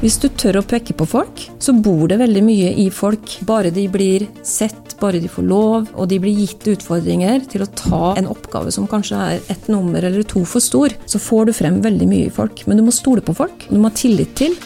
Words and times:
Hvis 0.00 0.14
du 0.16 0.30
tør 0.32 0.56
å 0.56 0.64
peke 0.64 0.94
på 0.96 1.04
folk, 1.04 1.42
så 1.60 1.74
bor 1.76 2.06
det 2.08 2.16
veldig 2.22 2.40
mye 2.40 2.68
i 2.80 2.86
folk. 2.88 3.34
Bare 3.44 3.68
de 3.68 3.82
blir 3.92 4.22
sett, 4.40 4.94
bare 4.96 5.18
de 5.20 5.28
får 5.28 5.44
lov, 5.44 5.90
og 5.92 6.06
de 6.08 6.16
blir 6.22 6.38
gitt 6.38 6.64
utfordringer 6.72 7.42
til 7.52 7.66
å 7.66 7.68
ta 7.76 8.14
en 8.16 8.30
oppgave 8.32 8.72
som 8.72 8.86
kanskje 8.88 9.18
er 9.20 9.50
ett 9.52 9.66
nummer 9.68 10.00
eller 10.00 10.24
to 10.24 10.40
for 10.48 10.64
stor, 10.64 10.94
så 11.04 11.20
får 11.20 11.50
du 11.50 11.52
frem 11.58 11.82
veldig 11.84 12.08
mye 12.08 12.30
i 12.30 12.32
folk. 12.32 12.62
Men 12.64 12.80
du 12.80 12.84
må 12.86 12.94
stole 12.96 13.20
på 13.20 13.34
folk. 13.36 13.66
Du 13.68 13.76
må 13.76 13.90
ha 13.90 13.92
tillit 13.92 14.32
til. 14.40 14.56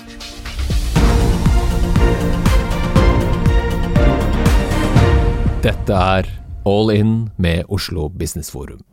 Dette 5.66 5.98
er 5.98 6.30
All 6.62 6.94
In 6.94 7.16
med 7.42 7.66
Oslo 7.74 8.06
Business 8.06 8.54
Forum. 8.54 8.86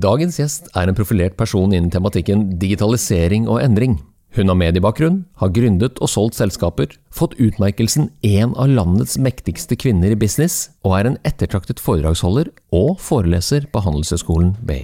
Dagens 0.00 0.40
gjest 0.40 0.72
er 0.72 0.88
en 0.88 0.96
profilert 0.96 1.36
person 1.36 1.76
innen 1.76 1.92
tematikken 1.92 2.54
digitalisering 2.56 3.44
og 3.52 3.60
endring. 3.60 3.98
Hun 4.32 4.48
har 4.48 4.56
mediebakgrunn, 4.56 5.18
har 5.36 5.50
gründet 5.52 5.98
og 6.00 6.08
solgt 6.08 6.38
selskaper, 6.38 6.94
fått 7.12 7.34
utmerkelsen 7.36 8.08
En 8.24 8.54
av 8.56 8.70
landets 8.72 9.18
mektigste 9.20 9.76
kvinner 9.76 10.14
i 10.14 10.16
business, 10.16 10.70
og 10.88 10.96
er 10.96 11.10
en 11.10 11.18
ettertraktet 11.28 11.82
foredragsholder 11.82 12.48
og 12.72 12.96
foreleser 13.04 13.66
på 13.68 13.82
Handelshøyskolen 13.84 14.54
BI. 14.64 14.80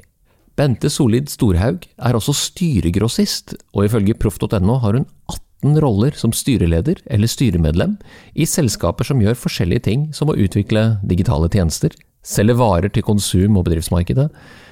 Bente 0.58 0.90
Solid 0.92 1.30
Storhaug 1.32 1.86
er 1.96 2.18
også 2.18 2.34
styregrossist, 2.36 3.54
og 3.72 3.86
ifølge 3.86 4.18
proff.no 4.20 4.76
har 4.82 4.98
hun 4.98 5.08
18 5.32 5.80
roller 5.80 6.18
som 6.18 6.34
styreleder 6.34 7.00
eller 7.08 7.30
styremedlem 7.30 7.96
i 8.36 8.44
selskaper 8.44 9.08
som 9.08 9.22
gjør 9.22 9.38
forskjellige 9.38 9.86
ting 9.88 10.08
som 10.12 10.28
å 10.28 10.36
utvikle 10.36 10.98
digitale 11.08 11.48
tjenester, 11.48 11.94
selge 12.20 12.58
varer 12.58 12.92
til 12.92 13.06
konsum- 13.06 13.56
og 13.56 13.64
bedriftsmarkedet, 13.70 14.28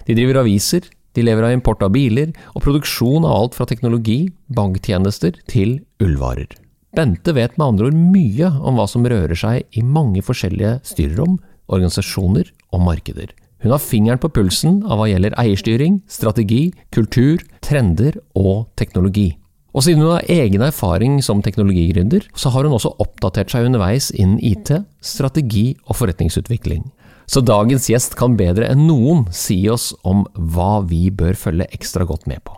de 0.06 0.18
driver 0.18 0.42
aviser, 0.42 0.84
de 1.16 1.24
lever 1.24 1.48
av 1.48 1.56
import 1.56 1.82
av 1.82 1.94
biler 1.96 2.34
og 2.52 2.62
produksjon 2.64 3.24
av 3.24 3.34
alt 3.40 3.56
fra 3.56 3.66
teknologi, 3.68 4.26
banktjenester 4.52 5.40
til 5.50 5.78
ullvarer. 6.02 6.50
Bente 6.96 7.34
vet 7.36 7.56
med 7.58 7.66
andre 7.66 7.90
ord 7.90 7.96
mye 8.14 8.52
om 8.64 8.78
hva 8.78 8.86
som 8.88 9.04
rører 9.04 9.36
seg 9.36 9.64
i 9.76 9.82
mange 9.84 10.22
forskjellige 10.24 10.78
styrerom, 10.86 11.40
organisasjoner 11.66 12.52
og 12.72 12.84
markeder. 12.86 13.32
Hun 13.64 13.72
har 13.72 13.82
fingeren 13.82 14.20
på 14.22 14.30
pulsen 14.30 14.82
av 14.84 15.00
hva 15.00 15.08
gjelder 15.10 15.34
eierstyring, 15.40 15.98
strategi, 16.08 16.70
kultur, 16.94 17.42
trender 17.64 18.20
og 18.36 18.68
teknologi. 18.78 19.32
Og 19.76 19.84
siden 19.84 20.04
hun 20.04 20.14
har 20.14 20.28
egen 20.32 20.62
erfaring 20.64 21.18
som 21.24 21.42
teknologigründer, 21.44 22.24
så 22.32 22.52
har 22.54 22.64
hun 22.64 22.76
også 22.76 22.94
oppdatert 23.02 23.52
seg 23.52 23.66
underveis 23.68 24.08
innen 24.14 24.38
IT, 24.40 24.72
strategi 25.04 25.74
og 25.84 25.98
forretningsutvikling. 25.98 26.86
Så 27.26 27.42
dagens 27.42 27.88
gjest 27.90 28.14
kan 28.18 28.36
bedre 28.38 28.68
enn 28.70 28.86
noen 28.86 29.26
si 29.34 29.58
oss 29.70 29.90
om 30.06 30.24
hva 30.34 30.80
vi 30.86 31.08
bør 31.10 31.34
følge 31.38 31.66
ekstra 31.74 32.06
godt 32.06 32.28
med 32.30 32.44
på. 32.46 32.54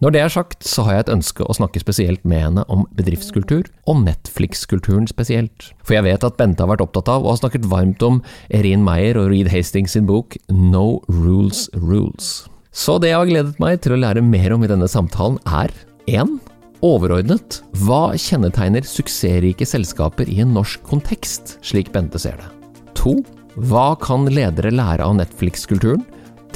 Når 0.00 0.14
det 0.14 0.20
er 0.22 0.32
sagt, 0.32 0.62
så 0.64 0.86
har 0.86 0.94
jeg 0.94 1.04
et 1.04 1.12
ønske 1.12 1.44
å 1.44 1.54
snakke 1.56 1.80
spesielt 1.82 2.22
med 2.24 2.40
henne 2.40 2.62
om 2.72 2.86
bedriftskultur, 2.96 3.66
og 3.84 3.98
Netflix-kulturen 4.06 5.04
spesielt. 5.10 5.66
For 5.84 5.98
jeg 5.98 6.06
vet 6.06 6.24
at 6.24 6.38
Bente 6.38 6.64
har 6.64 6.70
vært 6.70 6.84
opptatt 6.86 7.10
av 7.12 7.26
og 7.26 7.34
har 7.34 7.40
snakket 7.42 7.68
varmt 7.68 8.00
om 8.06 8.22
Erin 8.48 8.80
Meyer 8.86 9.20
og 9.20 9.28
Reed 9.28 9.50
Hastings 9.52 9.92
sin 9.96 10.08
bok 10.08 10.38
No 10.48 11.02
Rules 11.12 11.66
Rules. 11.76 12.46
Så 12.72 12.96
det 13.02 13.10
jeg 13.10 13.20
har 13.20 13.28
gledet 13.28 13.60
meg 13.60 13.82
til 13.84 13.92
å 13.92 14.00
lære 14.00 14.24
mer 14.24 14.54
om 14.56 14.64
i 14.64 14.70
denne 14.70 14.88
samtalen 14.88 15.36
er 15.44 15.74
1. 16.08 16.38
Overordnet, 16.86 17.60
hva 17.84 18.14
kjennetegner 18.16 18.86
suksessrike 18.88 19.68
selskaper 19.68 20.32
i 20.32 20.40
en 20.40 20.56
norsk 20.56 20.80
kontekst, 20.88 21.58
slik 21.60 21.92
Bente 21.92 22.22
ser 22.22 22.40
det? 22.40 22.48
2. 22.96 23.18
Hva 23.60 23.92
kan 24.00 24.22
ledere 24.24 24.70
lære 24.72 25.04
av 25.04 25.18
Netflix-kulturen? 25.18 26.00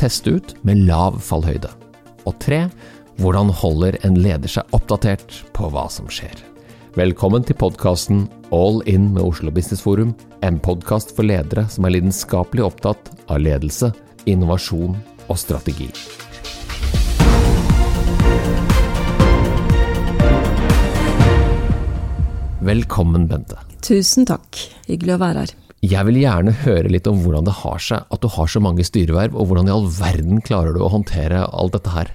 Teste 0.01 0.39
ut 0.39 0.55
med 0.65 0.87
lav 0.89 1.19
fallhøyde. 1.21 1.69
Og 2.25 2.37
tre, 2.41 2.63
hvordan 3.21 3.51
holder 3.53 3.99
en 4.09 4.15
leder 4.17 4.49
seg 4.49 4.71
oppdatert 4.73 5.43
på 5.53 5.69
hva 5.75 5.85
som 5.93 6.09
skjer? 6.09 6.33
Velkommen 6.97 7.45
til 7.45 7.59
podkasten 7.61 8.23
All 8.57 8.81
In 8.89 9.11
med 9.13 9.21
Oslo 9.21 9.53
Business 9.53 9.85
Forum, 9.85 10.15
en 10.41 10.57
podkast 10.65 11.13
for 11.13 11.29
ledere 11.29 11.67
som 11.69 11.85
er 11.85 11.93
lidenskapelig 11.99 12.65
opptatt 12.65 13.11
av 13.29 13.43
ledelse, 13.43 13.91
innovasjon 14.25 14.97
og 15.29 15.37
strategi. 15.37 15.91
Velkommen, 22.65 23.29
Bente. 23.29 23.61
Tusen 23.85 24.25
takk. 24.25 24.63
Hyggelig 24.89 25.19
å 25.19 25.21
være 25.27 25.45
her. 25.45 25.55
Jeg 25.85 26.07
vil 26.09 26.23
gjerne 26.23 26.55
høre 26.65 26.89
litt 26.93 27.09
om 27.11 27.19
hvordan 27.21 27.45
det 27.45 27.59
har 27.61 27.81
seg 27.83 28.13
at 28.15 28.23
du 28.23 28.29
har 28.33 28.49
så 28.49 28.63
mange 28.63 28.87
styreverv, 28.87 29.35
og 29.37 29.51
hvordan 29.51 29.69
i 29.69 29.75
all 29.75 29.89
verden 29.93 30.41
klarer 30.45 30.73
du 30.73 30.81
å 30.81 30.93
håndtere 30.93 31.45
alt 31.51 31.75
dette 31.77 31.93
her? 31.93 32.13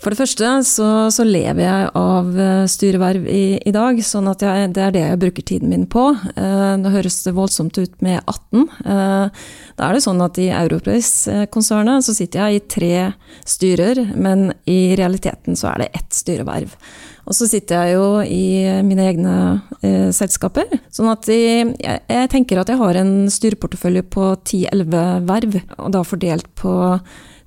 For 0.00 0.14
det 0.14 0.16
første 0.22 0.50
så, 0.64 0.86
så 1.12 1.24
lever 1.28 1.60
jeg 1.60 1.88
av 2.00 2.38
eh, 2.40 2.62
styreverv 2.72 3.26
i, 3.28 3.58
i 3.68 3.72
dag, 3.74 3.98
sånn 4.00 4.30
at 4.30 4.40
jeg, 4.46 4.70
det 4.72 4.84
er 4.86 4.94
det 4.94 5.02
jeg 5.02 5.20
bruker 5.20 5.44
tiden 5.44 5.68
min 5.68 5.84
på. 5.92 6.06
Eh, 6.40 6.88
høres 6.94 7.18
det 7.26 7.34
voldsomt 7.36 7.76
ut 7.76 8.00
med 8.00 8.16
18. 8.22 8.64
Eh, 8.80 9.44
da 9.76 9.90
er 9.90 9.98
det 9.98 10.02
sånn 10.06 10.24
at 10.24 10.40
i 10.40 10.48
Europris-konsernet 10.56 12.06
så 12.06 12.16
sitter 12.16 12.46
jeg 12.46 12.56
i 12.56 12.64
tre 12.72 12.94
styrer, 13.44 14.00
men 14.16 14.48
i 14.64 14.96
realiteten 14.96 15.58
så 15.58 15.74
er 15.74 15.84
det 15.84 15.92
ett 16.00 16.16
styreverv. 16.16 16.72
Og 17.28 17.36
så 17.36 17.48
sitter 17.50 17.84
jeg 17.84 17.96
jo 17.98 18.06
i 18.24 18.44
mine 18.86 19.06
egne 19.10 19.34
eh, 19.82 20.08
selskaper. 20.14 20.70
Sånn 20.94 21.10
at 21.12 21.28
jeg, 21.30 21.74
jeg, 21.80 22.30
tenker 22.32 22.62
at 22.62 22.72
jeg 22.72 22.80
har 22.80 23.00
en 23.00 23.14
styreportefølje 23.32 24.04
på 24.12 24.32
10-11 24.38 25.28
verv, 25.28 25.60
og 25.78 25.94
da 25.96 26.04
fordelt 26.06 26.48
på 26.58 26.74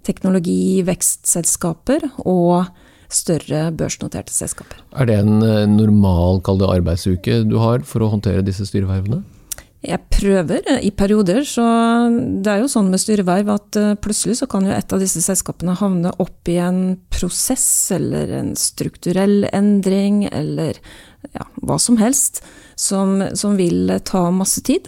teknologi, 0.03 0.83
vekstselskaper 0.85 2.09
og 2.23 2.67
større 3.13 3.67
børsnoterte 3.78 4.33
selskaper. 4.33 4.81
Er 4.97 5.09
det 5.09 5.19
en 5.22 5.44
eh, 5.45 5.66
normal 5.69 6.41
arbeidsuke 6.44 7.44
du 7.47 7.59
har 7.62 7.85
for 7.88 8.03
å 8.03 8.12
håndtere 8.16 8.45
disse 8.45 8.66
styrevervene? 8.67 9.22
Jeg 9.83 9.99
prøver 10.13 10.63
i 10.79 10.94
perioder, 10.95 11.41
så 11.44 11.63
det 12.39 12.47
er 12.47 12.61
jo 12.61 12.69
sånn 12.71 12.88
med 12.91 13.01
styreverv 13.03 13.49
at 13.51 13.79
eh, 13.79 13.95
plutselig 13.99 14.38
så 14.39 14.47
kan 14.47 14.63
jo 14.63 14.71
et 14.71 14.94
av 14.95 15.01
disse 15.03 15.19
selskapene 15.25 15.75
havne 15.75 16.13
opp 16.23 16.47
i 16.47 16.55
en 16.63 16.95
prosess 17.11 17.91
eller 17.91 18.31
en 18.38 18.53
strukturell 18.59 19.44
endring 19.51 20.23
eller 20.31 20.79
ja, 21.33 21.47
hva 21.59 21.75
som 21.83 21.99
helst 21.99 22.39
som, 22.79 23.19
som 23.35 23.57
vil 23.59 23.91
ta 24.07 24.29
masse 24.31 24.63
tid 24.63 24.88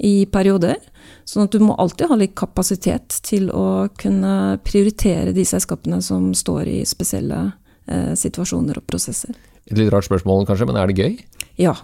i 0.00 0.24
perioder. 0.32 0.80
Sånn 1.28 1.44
at 1.44 1.52
du 1.52 1.60
må 1.60 1.76
alltid 1.76 2.08
ha 2.08 2.16
litt 2.18 2.32
kapasitet 2.38 3.20
til 3.26 3.52
å 3.52 3.90
kunne 4.00 4.56
prioritere 4.64 5.36
de 5.36 5.44
selskapene 5.46 6.00
som 6.02 6.32
står 6.32 6.64
i 6.72 6.80
spesielle 6.88 7.42
eh, 7.86 8.16
situasjoner 8.16 8.80
og 8.80 8.88
prosesser. 8.88 9.36
Et 9.68 9.76
litt 9.76 9.92
rart 9.92 10.08
spørsmål 10.08 10.48
kanskje, 10.48 10.66
men 10.72 10.80
er 10.80 10.88
det 10.88 10.96
gøy? 10.96 11.20
Ja. 11.60 11.76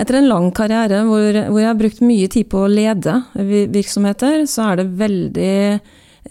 Etter 0.00 0.18
en 0.18 0.28
lang 0.30 0.50
karriere 0.56 1.02
hvor, 1.08 1.36
hvor, 1.50 1.60
jeg 1.60 1.68
har 1.68 1.80
brukt 1.80 2.04
mye 2.04 2.28
tid 2.32 2.48
på 2.52 2.64
å 2.64 2.70
lede 2.70 3.18
virksomheter, 3.72 4.46
så 4.48 4.70
er 4.70 4.80
det 4.80 4.92
veldig 5.00 5.56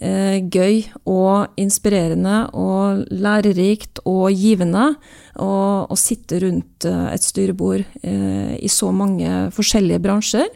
eh, 0.00 0.38
gøy 0.42 0.80
og 1.10 1.60
inspirerende 1.60 2.38
og 2.58 3.04
lærerikt 3.12 4.02
og 4.08 4.30
givende 4.34 4.92
å, 5.38 5.52
å 5.86 5.98
sitte 5.98 6.42
rundt 6.42 6.88
eh, 6.88 7.04
et 7.12 7.26
styrebord 7.26 7.84
eh, 8.02 8.56
i 8.58 8.70
så 8.72 8.90
mange 8.94 9.52
forskjellige 9.54 10.02
bransjer. 10.02 10.50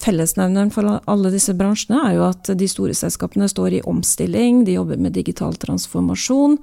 Fellesnevneren 0.00 0.70
for 0.72 0.86
alle 1.10 1.32
disse 1.32 1.54
bransjene 1.58 2.04
er 2.06 2.16
jo 2.18 2.26
at 2.28 2.52
de 2.56 2.68
store 2.70 2.94
selskapene 2.96 3.48
står 3.50 3.78
i 3.78 3.84
omstilling, 3.88 4.64
de 4.64 4.76
jobber 4.78 5.00
med 5.00 5.16
digital 5.16 5.56
transformasjon. 5.60 6.58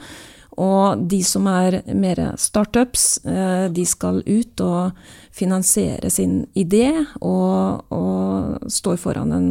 Og 0.58 1.04
de 1.10 1.20
som 1.26 1.46
er 1.52 1.84
mer 1.94 2.22
startups, 2.42 3.20
eh, 3.30 3.68
de 3.70 3.86
skal 3.86 4.24
ut 4.26 4.64
og 4.66 4.98
finansiere 5.36 6.10
sin 6.10 6.48
idé 6.58 6.90
og, 7.22 7.86
og 7.94 8.72
står 8.72 8.98
foran 9.02 9.36
en 9.36 9.50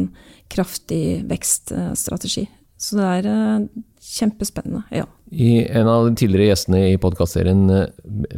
kraftig 0.51 1.23
vekststrategi. 1.29 2.47
Så 2.77 2.99
det 2.99 3.05
er 3.19 3.29
eh, 3.31 3.85
kjempespennende. 4.07 4.83
ja. 4.91 5.07
I 5.27 5.65
en 5.75 5.89
av 5.91 6.05
de 6.05 6.13
tidligere 6.15 6.53
gjestene 6.53 6.79
i 6.93 6.99
podkastserien, 7.03 7.65
eh, 7.73 7.87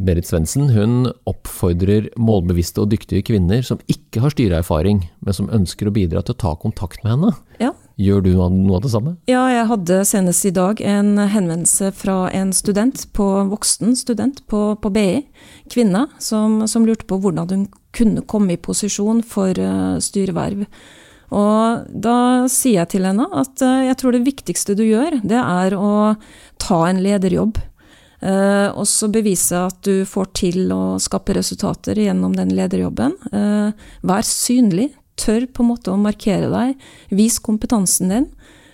Berit 0.02 0.26
Svendsen, 0.26 0.70
hun 0.74 1.12
oppfordrer 1.30 2.08
målbevisste 2.18 2.82
og 2.82 2.90
dyktige 2.90 3.22
kvinner 3.28 3.62
som 3.66 3.78
ikke 3.90 4.24
har 4.24 4.34
styreerfaring, 4.34 5.04
men 5.22 5.36
som 5.36 5.50
ønsker 5.54 5.86
å 5.86 5.94
bidra 5.94 6.24
til 6.24 6.34
å 6.34 6.40
ta 6.42 6.56
kontakt 6.58 7.04
med 7.04 7.14
henne. 7.14 7.34
Ja. 7.62 7.74
Gjør 8.00 8.22
du 8.24 8.30
noe 8.32 8.78
av 8.78 8.84
det 8.84 8.92
samme? 8.94 9.12
Ja, 9.28 9.42
jeg 9.52 9.66
hadde 9.68 9.98
senest 10.08 10.46
i 10.48 10.54
dag 10.56 10.80
en 10.80 11.18
henvendelse 11.18 11.90
fra 11.92 12.30
en 12.32 12.54
student, 12.56 13.02
på, 13.16 13.26
voksen 13.50 13.92
student 13.98 14.40
på, 14.48 14.62
på 14.80 14.92
BI, 14.94 15.20
kvinne, 15.72 16.06
som, 16.22 16.62
som, 16.70 16.86
lurte 16.88 17.08
på 17.10 17.20
hvordan 17.20 17.50
hun 17.52 17.66
kunne 17.96 18.24
komme 18.30 18.54
i 18.54 18.60
posisjon 18.62 19.20
for 19.26 19.52
uh, 19.58 19.98
styreverv. 20.00 20.64
Og 21.36 21.90
da 21.92 22.16
sier 22.50 22.80
jeg 22.80 22.92
til 22.94 23.08
henne 23.10 23.26
at 23.28 23.60
uh, 23.66 23.82
jeg 23.84 23.98
tror 24.00 24.16
det 24.16 24.24
viktigste 24.26 24.78
du 24.78 24.86
gjør, 24.86 25.20
det 25.20 25.42
er 25.42 25.76
å 25.76 26.14
ta 26.62 26.80
en 26.88 27.02
lederjobb. 27.04 27.60
Uh, 28.20 28.68
og 28.76 28.84
så 28.88 29.08
bevise 29.12 29.56
at 29.56 29.78
du 29.84 30.04
får 30.08 30.32
til 30.36 30.72
å 30.72 30.96
skape 31.00 31.36
resultater 31.36 32.00
gjennom 32.00 32.34
den 32.36 32.52
lederjobben. 32.56 33.16
Uh, 33.32 33.76
vær 34.04 34.24
synlig. 34.28 34.90
Tør 35.20 35.46
på 35.52 35.64
en 35.64 35.70
måte 35.72 35.92
å 35.92 36.00
markere 36.00 36.48
deg. 36.52 36.88
Vis 37.12 37.38
kompetansen 37.44 38.12
din. 38.12 38.30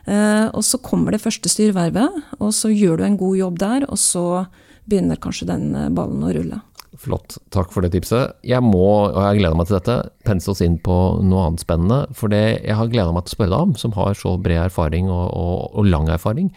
Uh, 0.07 0.47
og 0.55 0.63
så 0.63 0.79
kommer 0.79 1.15
det 1.15 1.23
første 1.25 1.51
styrevervet, 1.51 2.21
og 2.39 2.53
så 2.55 2.71
gjør 2.71 3.01
du 3.01 3.09
en 3.09 3.19
god 3.19 3.39
jobb 3.41 3.57
der, 3.59 3.87
og 3.91 3.99
så 3.99 4.45
begynner 4.87 5.19
kanskje 5.19 5.49
den 5.51 5.73
ballen 5.97 6.23
å 6.23 6.31
rulle. 6.31 6.61
Flott, 6.97 7.37
takk 7.53 7.73
for 7.75 7.85
det 7.85 7.91
tipset. 7.93 8.39
Jeg 8.47 8.65
må, 8.65 8.87
og 9.11 9.19
jeg 9.19 9.43
gleder 9.43 9.59
meg 9.59 9.69
til 9.69 9.77
dette, 9.77 9.97
pense 10.25 10.49
oss 10.49 10.63
inn 10.65 10.79
på 10.81 10.97
noe 11.27 11.49
annet 11.49 11.65
spennende. 11.65 11.99
For 12.17 12.33
det 12.33 12.43
jeg 12.63 12.77
har 12.79 12.93
gleda 12.93 13.13
meg 13.13 13.27
til 13.27 13.35
å 13.35 13.37
spørre 13.37 13.53
deg 13.53 13.67
om, 13.67 13.75
som 13.77 13.97
har 13.99 14.17
så 14.17 14.37
bred 14.41 14.63
erfaring 14.65 15.11
og, 15.13 15.27
og, 15.37 15.77
og 15.77 15.91
lang 15.91 16.09
erfaring, 16.13 16.49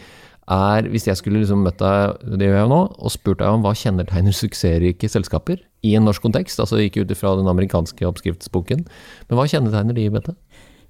er 0.49 0.89
hvis 0.89 1.07
jeg 1.07 1.19
skulle 1.19 1.43
liksom 1.43 1.63
møtt 1.65 1.79
deg, 1.81 2.19
det 2.39 2.49
gjør 2.49 2.59
jeg 2.63 2.71
nå, 2.71 2.81
og 2.97 3.13
spurt 3.13 3.41
deg 3.41 3.53
om 3.53 3.63
hva 3.65 3.75
kjennetegner 3.77 4.35
suksessrike 4.35 5.09
selskaper 5.11 5.61
i 5.85 5.95
en 5.95 6.07
norsk 6.07 6.25
kontekst, 6.25 6.59
altså 6.59 6.81
ikke 6.81 7.05
ut 7.05 7.13
ifra 7.13 7.35
den 7.39 7.49
amerikanske 7.51 8.07
oppskriftsboken, 8.09 8.83
men 9.29 9.39
hva 9.39 9.47
kjennetegner 9.49 9.97
de, 9.97 10.09
Bente? 10.13 10.35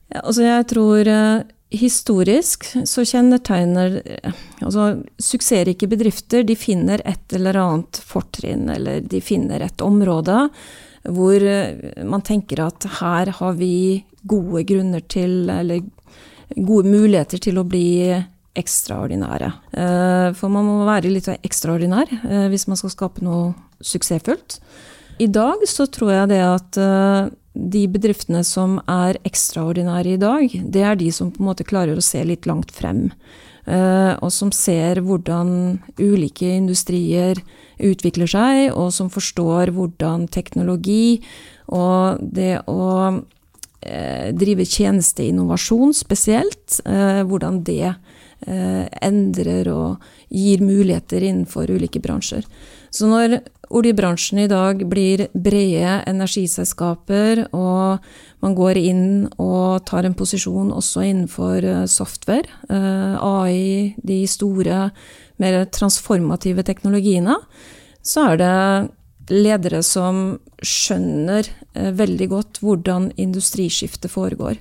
Ja, 0.09 0.23
altså 0.23 0.45
jeg 0.47 0.67
tror 0.71 1.11
uh, 1.11 1.44
historisk 1.69 2.65
så 2.89 3.06
kjennetegner 3.06 4.00
altså 4.57 4.88
Suksessrike 5.21 5.85
bedrifter 5.91 6.41
de 6.47 6.56
finner 6.57 7.03
et 7.06 7.38
eller 7.38 7.59
annet 7.61 8.00
fortrinn, 8.01 8.65
eller 8.73 9.03
de 9.06 9.21
finner 9.21 9.61
et 9.67 9.85
område 9.85 10.47
hvor 11.06 11.45
uh, 11.45 12.03
man 12.09 12.25
tenker 12.25 12.63
at 12.65 12.89
her 13.03 13.35
har 13.38 13.59
vi 13.59 14.01
gode 14.29 14.65
grunner 14.67 15.06
til, 15.07 15.45
eller 15.51 15.85
gode 16.57 16.89
muligheter 16.89 17.39
til 17.44 17.59
å 17.61 17.67
bli 17.67 18.17
ekstraordinære. 18.59 19.51
Eh, 19.73 20.29
for 20.38 20.51
man 20.53 20.67
må 20.67 20.85
være 20.88 21.11
litt 21.11 21.29
ekstraordinær 21.39 22.11
eh, 22.19 22.47
hvis 22.51 22.67
man 22.69 22.79
skal 22.79 22.94
skape 22.94 23.25
noe 23.25 23.53
suksessfullt. 23.79 24.59
I 25.19 25.27
dag 25.27 25.65
så 25.67 25.88
tror 25.91 26.13
jeg 26.13 26.31
det 26.31 26.41
at 26.45 26.79
eh, 26.79 27.29
de 27.59 27.83
bedriftene 27.91 28.44
som 28.47 28.77
er 28.88 29.19
ekstraordinære 29.27 30.15
i 30.15 30.21
dag, 30.21 30.57
det 30.63 30.83
er 30.85 31.00
de 31.00 31.09
som 31.11 31.31
på 31.33 31.44
en 31.44 31.50
måte 31.51 31.67
klarer 31.67 32.00
å 32.00 32.06
se 32.06 32.21
litt 32.23 32.47
langt 32.50 32.71
frem. 32.75 33.09
Og 33.69 34.31
som 34.33 34.50
ser 34.56 34.97
hvordan 35.06 35.50
ulike 36.00 36.47
industrier 36.56 37.38
utvikler 37.77 38.31
seg, 38.31 38.71
og 38.71 38.88
som 38.95 39.11
forstår 39.13 39.69
hvordan 39.75 40.23
teknologi 40.33 41.19
og 41.67 42.23
det 42.23 42.63
å 42.71 43.19
drive 44.39 44.65
tjenesteinnovasjon 44.65 45.94
spesielt, 46.00 46.79
hvordan 46.81 47.61
det 47.67 47.91
endrer 48.47 49.68
og 49.74 50.06
gir 50.31 50.62
muligheter 50.63 51.25
innenfor 51.27 51.69
ulike 51.69 52.00
bransjer. 52.00 52.45
Så 52.89 53.09
når 53.09 53.39
oljebransjen 53.69 54.41
i 54.44 54.50
dag 54.50 54.81
blir 54.89 55.27
brede 55.33 56.00
energiselskaper, 56.09 57.45
og 57.53 58.00
man 58.44 58.56
går 58.57 58.80
inn 58.81 59.09
og 59.38 59.86
tar 59.89 60.07
en 60.07 60.18
posisjon 60.18 60.71
også 60.74 61.06
innenfor 61.06 61.65
eh, 61.65 61.83
software, 61.89 62.50
eh, 62.69 63.15
AI, 63.19 63.95
de 64.01 64.24
store, 64.30 64.89
mer 65.39 65.62
transformative 65.71 66.65
teknologiene, 66.68 67.38
så 68.03 68.31
er 68.31 68.42
det 68.42 68.56
ledere 69.30 69.83
som 69.85 70.39
skjønner 70.65 71.47
veldig 71.95 72.27
godt 72.31 72.59
hvordan 72.63 73.12
industriskiftet 73.21 74.12
foregår. 74.12 74.57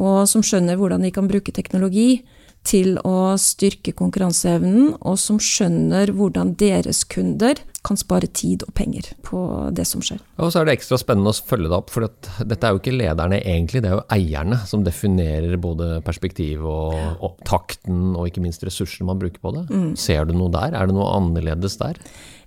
Og 0.00 0.24
som 0.30 0.42
skjønner 0.42 0.80
hvordan 0.80 1.04
de 1.04 1.12
kan 1.14 1.28
bruke 1.30 1.52
teknologi 1.54 2.24
til 2.66 2.98
å 3.08 3.34
styrke 3.40 3.94
konkurranseevnen, 3.96 4.94
og 5.00 5.16
som 5.20 5.40
skjønner 5.40 6.12
hvordan 6.16 6.54
deres 6.60 7.02
kunder 7.08 7.62
kan 7.86 7.96
spare 7.96 8.28
tid 8.36 8.60
og 8.66 8.74
penger 8.76 9.06
på 9.24 9.40
det 9.72 9.86
som 9.88 10.02
skjer. 10.04 10.20
Og 10.36 10.52
så 10.52 10.60
er 10.60 10.68
det 10.68 10.74
ekstra 10.76 10.98
spennende 11.00 11.32
å 11.32 11.46
følge 11.48 11.70
det 11.70 11.78
opp, 11.78 11.88
for 11.92 12.04
dette 12.04 12.60
er 12.60 12.74
jo 12.74 12.82
ikke 12.82 12.92
lederne 12.92 13.38
egentlig, 13.40 13.80
det 13.80 13.88
er 13.88 13.96
jo 13.96 14.04
eierne 14.12 14.60
som 14.68 14.84
definerer 14.84 15.56
både 15.60 16.02
perspektiv 16.04 16.66
og, 16.68 16.98
og 17.24 17.40
takten 17.48 18.12
og 18.12 18.28
ikke 18.28 18.44
minst 18.44 18.64
ressursene 18.66 19.08
man 19.08 19.22
bruker 19.22 19.40
på 19.40 19.54
det. 19.56 19.64
Mm. 19.72 19.94
Ser 19.96 20.28
du 20.28 20.36
noe 20.36 20.52
der? 20.52 20.76
Er 20.76 20.90
det 20.90 20.98
noe 20.98 21.08
annerledes 21.16 21.80
der? 21.80 21.96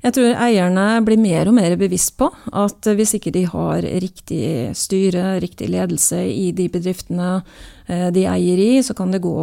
Jeg 0.04 0.18
tror 0.18 0.34
eierne 0.46 0.88
blir 1.08 1.18
mer 1.22 1.48
og 1.50 1.56
mer 1.56 1.78
bevisst 1.80 2.18
på 2.20 2.28
at 2.52 2.90
hvis 2.94 3.16
ikke 3.18 3.32
de 3.34 3.46
har 3.48 3.86
riktig 4.04 4.74
styre, 4.76 5.38
riktig 5.42 5.70
ledelse 5.72 6.20
i 6.28 6.52
de 6.54 6.68
bedriftene 6.70 7.38
eh, 7.88 8.10
de 8.14 8.28
eier 8.28 8.60
i, 8.60 8.74
så 8.84 8.94
kan 8.98 9.16
det 9.16 9.24
gå 9.24 9.38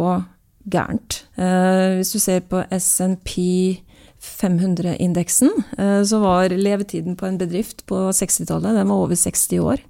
gærent. 0.69 1.23
Eh, 1.37 1.97
hvis 1.99 2.13
du 2.13 2.19
ser 2.21 2.43
på 2.45 2.63
SNP 2.71 3.81
500-indeksen, 4.21 5.49
eh, 5.77 6.01
så 6.05 6.21
var 6.21 6.53
levetiden 6.53 7.17
på 7.17 7.25
en 7.25 7.39
bedrift 7.41 7.85
på 7.89 8.09
60-tallet 8.13 8.77
den 8.77 8.89
var 8.89 9.05
over 9.07 9.17
60 9.17 9.59
år. 9.59 9.81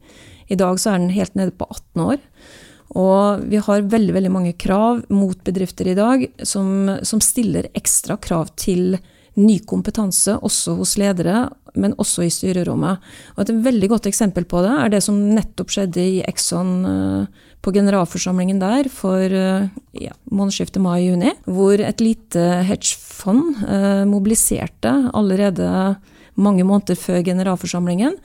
I 0.51 0.57
dag 0.59 0.79
så 0.79 0.93
er 0.93 0.99
den 0.99 1.15
helt 1.15 1.35
nede 1.35 1.55
på 1.55 1.67
18 1.69 2.05
år. 2.05 2.19
Og 2.99 3.43
vi 3.47 3.59
har 3.63 3.87
veldig 3.87 4.13
veldig 4.17 4.31
mange 4.31 4.53
krav 4.59 5.03
mot 5.13 5.39
bedrifter 5.47 5.87
i 5.87 5.95
dag 5.95 6.25
som, 6.43 6.89
som 7.07 7.21
stiller 7.23 7.69
ekstra 7.77 8.17
krav 8.19 8.51
til 8.59 8.97
ny 9.39 9.61
kompetanse, 9.63 10.35
også 10.43 10.75
hos 10.81 10.97
ledere, 10.99 11.45
men 11.79 11.95
også 12.01 12.25
i 12.25 12.33
styrerommet. 12.33 12.99
Og 13.37 13.45
Et 13.45 13.63
veldig 13.63 13.89
godt 13.93 14.09
eksempel 14.11 14.43
på 14.43 14.59
det 14.65 14.73
er 14.75 14.91
det 14.91 15.03
som 15.03 15.21
nettopp 15.35 15.71
skjedde 15.71 16.03
i 16.03 16.19
Exxon 16.27 16.73
uh, 16.83 17.45
på 17.61 17.73
generalforsamlingen 17.75 18.61
der 18.61 18.89
for 18.91 19.21
uh, 19.21 19.67
ja, 19.97 20.13
månedsskiftet 20.33 20.81
mai-juni, 20.81 21.33
hvor 21.45 21.81
et 21.81 22.01
lite 22.01 22.45
hedgefond 22.67 23.61
uh, 23.65 24.03
mobiliserte 24.09 24.93
allerede 25.13 25.97
mange 26.41 26.65
måneder 26.65 26.97
før 26.97 27.21
generalforsamlingen 27.27 28.17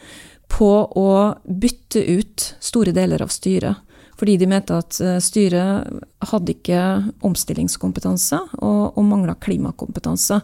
på 0.53 0.71
å 0.97 1.11
bytte 1.45 2.01
ut 2.07 2.53
store 2.63 2.95
deler 2.97 3.25
av 3.25 3.33
styret. 3.35 3.83
Fordi 4.17 4.39
de 4.41 4.47
mente 4.49 4.73
at 4.73 4.97
styret 5.21 5.91
hadde 6.31 6.55
ikke 6.55 6.83
omstillingskompetanse 7.27 8.39
og, 8.65 8.95
og 8.97 9.03
mangla 9.05 9.35
klimakompetanse. 9.37 10.39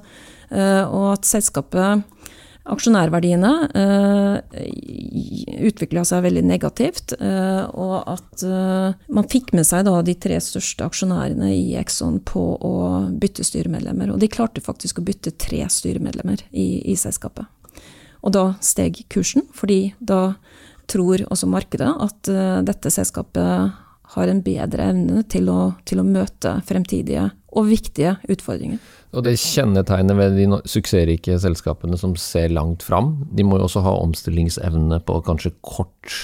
Eh, 0.53 0.85
og 0.85 1.15
at 1.15 1.29
selskapet 1.29 2.03
Aksjonærverdiene 2.63 3.51
uh, 3.75 4.37
utvikla 5.67 6.05
seg 6.07 6.23
veldig 6.29 6.45
negativt, 6.47 7.15
uh, 7.19 7.67
og 7.75 7.97
at 8.13 8.45
uh, 8.47 8.95
man 9.11 9.27
fikk 9.31 9.51
med 9.57 9.67
seg 9.67 9.89
da 9.89 9.97
de 10.07 10.15
tre 10.15 10.39
største 10.43 10.87
aksjonærene 10.87 11.51
i 11.51 11.75
Exxon 11.81 12.21
på 12.29 12.45
å 12.63 12.75
bytte 13.19 13.43
styremedlemmer. 13.49 14.15
Og 14.15 14.23
de 14.23 14.31
klarte 14.31 14.63
faktisk 14.63 15.03
å 15.03 15.07
bytte 15.07 15.35
tre 15.43 15.65
styremedlemmer 15.67 16.47
i, 16.51 16.69
i 16.93 16.97
selskapet. 16.99 17.51
Og 18.23 18.31
da 18.37 18.47
steg 18.63 19.03
kursen, 19.11 19.49
fordi 19.51 19.97
da 19.99 20.37
tror 20.91 21.25
også 21.33 21.49
markedet 21.51 21.89
at 22.05 22.29
dette 22.67 22.91
selskapet 22.93 23.73
har 24.13 24.29
en 24.29 24.43
bedre 24.45 24.91
evne 24.93 25.23
til 25.31 25.49
å, 25.51 25.73
til 25.89 26.03
å 26.03 26.07
møte 26.07 26.59
fremtidige 26.69 27.31
og 27.57 27.71
viktige 27.71 28.17
utfordringer. 28.31 28.79
Og 29.13 29.27
det 29.27 29.35
kjennetegnet 29.37 30.17
ved 30.17 30.39
de 30.39 30.47
suksessrike 30.65 31.37
selskapene 31.43 31.99
som 32.01 32.15
ser 32.17 32.53
langt 32.55 32.85
fram, 32.87 33.19
de 33.29 33.45
må 33.45 33.59
jo 33.59 33.67
også 33.67 33.83
ha 33.85 33.93
omstillingsevne 34.01 35.03
på 35.05 35.19
kanskje 35.27 35.53
kort 35.61 36.15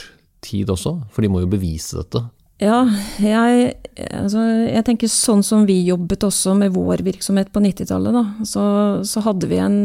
tid 0.44 0.70
også, 0.72 0.94
for 1.12 1.24
de 1.24 1.30
må 1.32 1.42
jo 1.42 1.50
bevise 1.52 1.98
dette. 2.00 2.24
Ja, 2.58 2.80
jeg, 3.22 3.74
altså, 4.08 4.42
jeg 4.66 4.86
tenker 4.86 5.10
sånn 5.12 5.44
som 5.46 5.66
vi 5.68 5.76
jobbet 5.86 6.24
også 6.26 6.56
med 6.58 6.72
vår 6.74 7.04
virksomhet 7.06 7.52
på 7.54 7.62
90-tallet, 7.62 8.46
så, 8.48 8.64
så 9.06 9.22
hadde 9.26 9.50
vi 9.50 9.60
en 9.62 9.78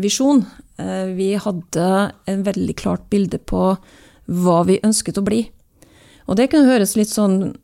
visjon. 0.00 0.44
Eh, 0.80 1.10
vi 1.18 1.34
hadde 1.36 1.88
en 2.30 2.44
veldig 2.46 2.76
klart 2.78 3.04
bilde 3.12 3.42
på 3.42 3.74
hva 4.30 4.60
vi 4.68 4.78
ønsket 4.86 5.18
å 5.20 5.26
bli. 5.26 5.42
Og 6.30 6.38
det 6.38 6.48
kunne 6.52 6.70
høres 6.70 6.94
litt 6.96 7.10
sånn 7.10 7.56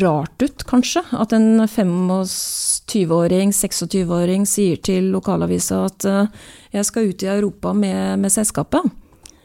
rart 0.00 0.42
ut, 0.42 0.64
kanskje. 0.68 1.04
At 1.14 1.32
en 1.36 1.62
25-åring, 2.88 3.52
26-åring 3.52 4.46
sier 4.48 4.80
til 4.84 5.10
lokalavisa 5.12 5.84
at 5.86 6.08
uh, 6.08 6.44
jeg 6.74 6.88
skal 6.88 7.10
ut 7.10 7.24
i 7.24 7.30
Europa 7.32 7.72
med, 7.76 8.18
med, 8.22 8.32
selskapet. 8.32 8.88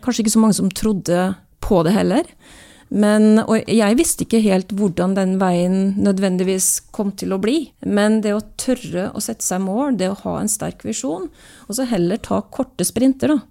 Kanskje 0.03 0.25
ikke 0.25 0.35
så 0.35 0.43
mange 0.43 0.57
som 0.59 0.71
trodde 0.71 1.33
på 1.63 1.83
det 1.83 1.95
heller. 1.95 2.29
Men, 2.93 3.39
og 3.43 3.69
jeg 3.71 3.97
visste 3.97 4.25
ikke 4.25 4.43
helt 4.43 4.73
hvordan 4.77 5.15
den 5.17 5.37
veien 5.41 5.95
nødvendigvis 5.97 6.91
kom 6.93 7.13
til 7.17 7.33
å 7.33 7.39
bli. 7.41 7.71
Men 7.85 8.21
det 8.21 8.35
å 8.35 8.43
tørre 8.59 9.09
å 9.15 9.23
sette 9.23 9.45
seg 9.45 9.63
mål, 9.65 9.97
det 9.97 10.11
å 10.11 10.19
ha 10.25 10.35
en 10.39 10.51
sterk 10.51 10.85
visjon, 10.85 11.25
og 11.67 11.73
så 11.73 11.87
heller 11.89 12.21
ta 12.21 12.43
korte 12.53 12.85
sprinter, 12.85 13.33
da 13.33 13.41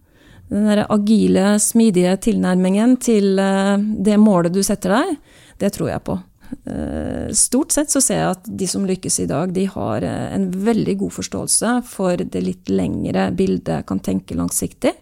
den 0.53 0.69
der 0.69 0.85
agile, 0.93 1.57
smidige 1.61 2.17
tilnærmingen 2.29 2.99
til 3.01 3.39
eh, 3.41 3.79
det 4.05 4.19
målet 4.21 4.53
du 4.53 4.61
setter 4.65 4.99
deg, 4.99 5.15
det 5.63 5.73
tror 5.77 5.93
jeg 5.95 6.05
på. 6.05 6.19
Eh, 6.65 7.33
stort 7.35 7.73
sett 7.73 7.91
så 7.91 8.01
ser 8.03 8.21
jeg 8.21 8.35
at 8.37 8.51
de 8.61 8.69
som 8.71 8.85
lykkes 8.87 9.21
i 9.25 9.29
dag, 9.31 9.53
de 9.55 9.67
har 9.71 10.05
eh, 10.07 10.35
en 10.37 10.49
veldig 10.53 10.97
god 11.05 11.15
forståelse 11.19 11.77
for 11.89 12.23
det 12.23 12.43
litt 12.45 12.73
lengre 12.73 13.31
bildet, 13.37 13.87
kan 13.89 14.03
tenke 14.05 14.37
langsiktig. 14.39 14.95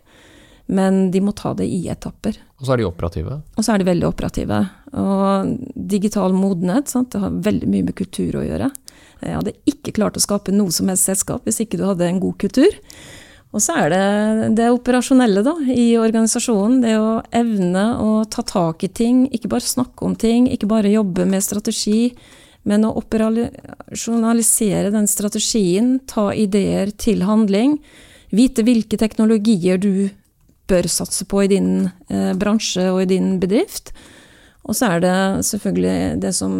Men 0.71 1.09
de 1.11 1.23
må 1.25 1.35
ta 1.35 1.50
det 1.59 1.66
i 1.66 1.83
etapper. 1.90 2.37
Og 2.61 2.66
så 2.66 2.75
er 2.75 2.80
de 2.80 2.87
operative? 2.87 3.40
Og 3.59 3.66
så 3.66 3.75
er 3.75 3.83
de 3.83 3.88
veldig 3.88 4.07
operative. 4.07 4.61
Og 5.02 5.57
digital 5.75 6.37
modenhet, 6.37 6.92
sant? 6.92 7.11
det 7.11 7.23
har 7.25 7.40
veldig 7.42 7.71
mye 7.73 7.88
med 7.88 7.97
kultur 7.99 8.38
å 8.38 8.45
gjøre. 8.47 8.71
Jeg 9.21 9.37
hadde 9.37 9.57
ikke 9.69 9.97
klart 9.99 10.16
å 10.16 10.23
skape 10.23 10.54
noe 10.54 10.73
som 10.73 10.88
helst 10.88 11.11
selskap 11.11 11.45
hvis 11.45 11.61
ikke 11.64 11.80
du 11.80 11.88
hadde 11.88 12.07
en 12.07 12.23
god 12.23 12.38
kultur. 12.40 12.78
Og 13.50 13.62
så 13.62 13.75
er 13.83 13.90
det 13.90 14.50
det 14.61 14.69
operasjonelle 14.71 15.42
da, 15.42 15.57
i 15.75 15.97
organisasjonen. 15.99 16.78
Det 16.85 16.95
å 17.00 17.16
evne 17.35 17.87
å 17.99 18.11
ta 18.30 18.45
tak 18.47 18.85
i 18.87 18.90
ting, 18.95 19.25
ikke 19.35 19.50
bare 19.50 19.66
snakke 19.66 20.07
om 20.07 20.14
ting, 20.14 20.47
ikke 20.47 20.71
bare 20.71 20.92
jobbe 20.92 21.26
med 21.26 21.42
strategi, 21.42 22.12
men 22.69 22.87
å 22.87 22.95
operasjonalisere 23.00 24.92
den 24.95 25.11
strategien, 25.11 25.97
ta 26.07 26.28
ideer 26.30 26.92
til 26.95 27.25
handling. 27.26 27.78
Vite 28.30 28.62
hvilke 28.62 29.00
teknologier 29.00 29.80
du 29.83 30.11
bør 30.71 30.87
satse 30.87 31.26
på 31.26 31.42
i 31.42 31.50
din 31.50 31.73
eh, 32.12 32.33
bransje 32.38 32.87
og 32.92 33.02
i 33.02 33.11
din 33.11 33.38
bedrift. 33.42 33.90
Og 34.62 34.76
så 34.78 34.92
er 34.95 35.02
det 35.02 35.16
selvfølgelig 35.49 36.21
det 36.23 36.35
som 36.37 36.54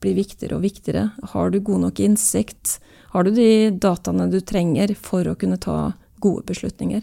blir 0.00 0.16
viktigere 0.16 0.56
og 0.56 0.64
viktigere. 0.64 1.10
Har 1.34 1.52
du 1.52 1.60
god 1.60 1.84
nok 1.84 2.00
innsikt? 2.00 2.78
Har 3.12 3.26
du 3.26 3.34
de 3.36 3.74
dataene 3.76 4.30
du 4.32 4.38
trenger 4.40 4.94
for 4.96 5.28
å 5.28 5.36
kunne 5.36 5.60
ta 5.60 5.90
gode 6.22 6.46
beslutninger? 6.50 7.02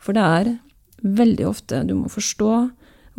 For 0.00 0.16
det 0.16 0.24
er 0.24 0.52
veldig 1.00 1.46
ofte 1.48 1.82
du 1.88 1.94
må 1.98 2.10
forstå 2.12 2.50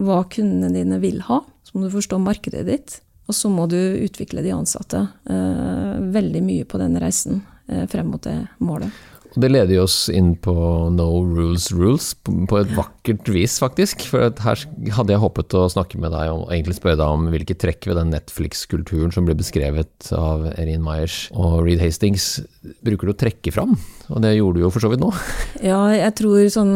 hva 0.02 0.20
kundene 0.32 0.72
dine 0.74 1.00
vil 1.02 1.22
ha. 1.28 1.42
Så 1.66 1.78
må 1.78 1.86
du 1.86 1.94
forstå 1.94 2.20
markedet 2.22 2.66
ditt. 2.68 3.00
Og 3.30 3.38
så 3.38 3.52
må 3.54 3.68
du 3.70 3.78
utvikle 3.78 4.44
de 4.44 4.52
ansatte 4.56 5.06
eh, 5.30 5.98
veldig 6.12 6.42
mye 6.44 6.68
på 6.68 6.80
den 6.82 6.98
reisen 7.00 7.44
eh, 7.68 7.86
frem 7.88 8.10
mot 8.12 8.24
det 8.26 8.36
målet. 8.60 8.92
Det 9.32 9.48
leder 9.48 9.78
jo 9.78 9.86
oss 9.86 10.10
inn 10.12 10.34
på 10.44 10.54
no 10.92 11.08
rules 11.24 11.70
rules, 11.72 12.10
på 12.26 12.58
et 12.60 12.72
vakkert 12.76 13.30
vis, 13.32 13.56
faktisk. 13.64 14.04
For 14.10 14.28
her 14.44 14.64
hadde 14.98 15.14
jeg 15.14 15.22
håpet 15.24 15.56
å 15.56 15.70
snakke 15.72 16.02
med 16.04 16.12
deg 16.12 16.34
og 16.34 16.52
egentlig 16.52 16.76
spørre 16.82 17.00
deg 17.00 17.16
om 17.16 17.30
hvilke 17.32 17.56
trekk 17.56 17.88
ved 17.88 18.00
den 18.02 18.12
Netflix-kulturen 18.12 19.16
som 19.16 19.28
ble 19.28 19.38
beskrevet 19.40 20.12
av 20.18 20.50
Erin 20.58 20.84
Myers 20.84 21.30
og 21.32 21.62
Reed 21.64 21.80
Hastings, 21.84 22.42
bruker 22.84 23.08
du 23.08 23.16
å 23.16 23.22
trekke 23.24 23.56
fram? 23.56 23.78
Og 24.12 24.20
det 24.26 24.36
gjorde 24.36 24.60
du 24.60 24.66
jo 24.66 24.74
for 24.76 24.84
så 24.84 24.92
vidt 24.92 25.04
nå. 25.04 25.14
Ja, 25.72 25.80
jeg 25.94 26.16
tror 26.18 26.42
sånn 26.50 26.76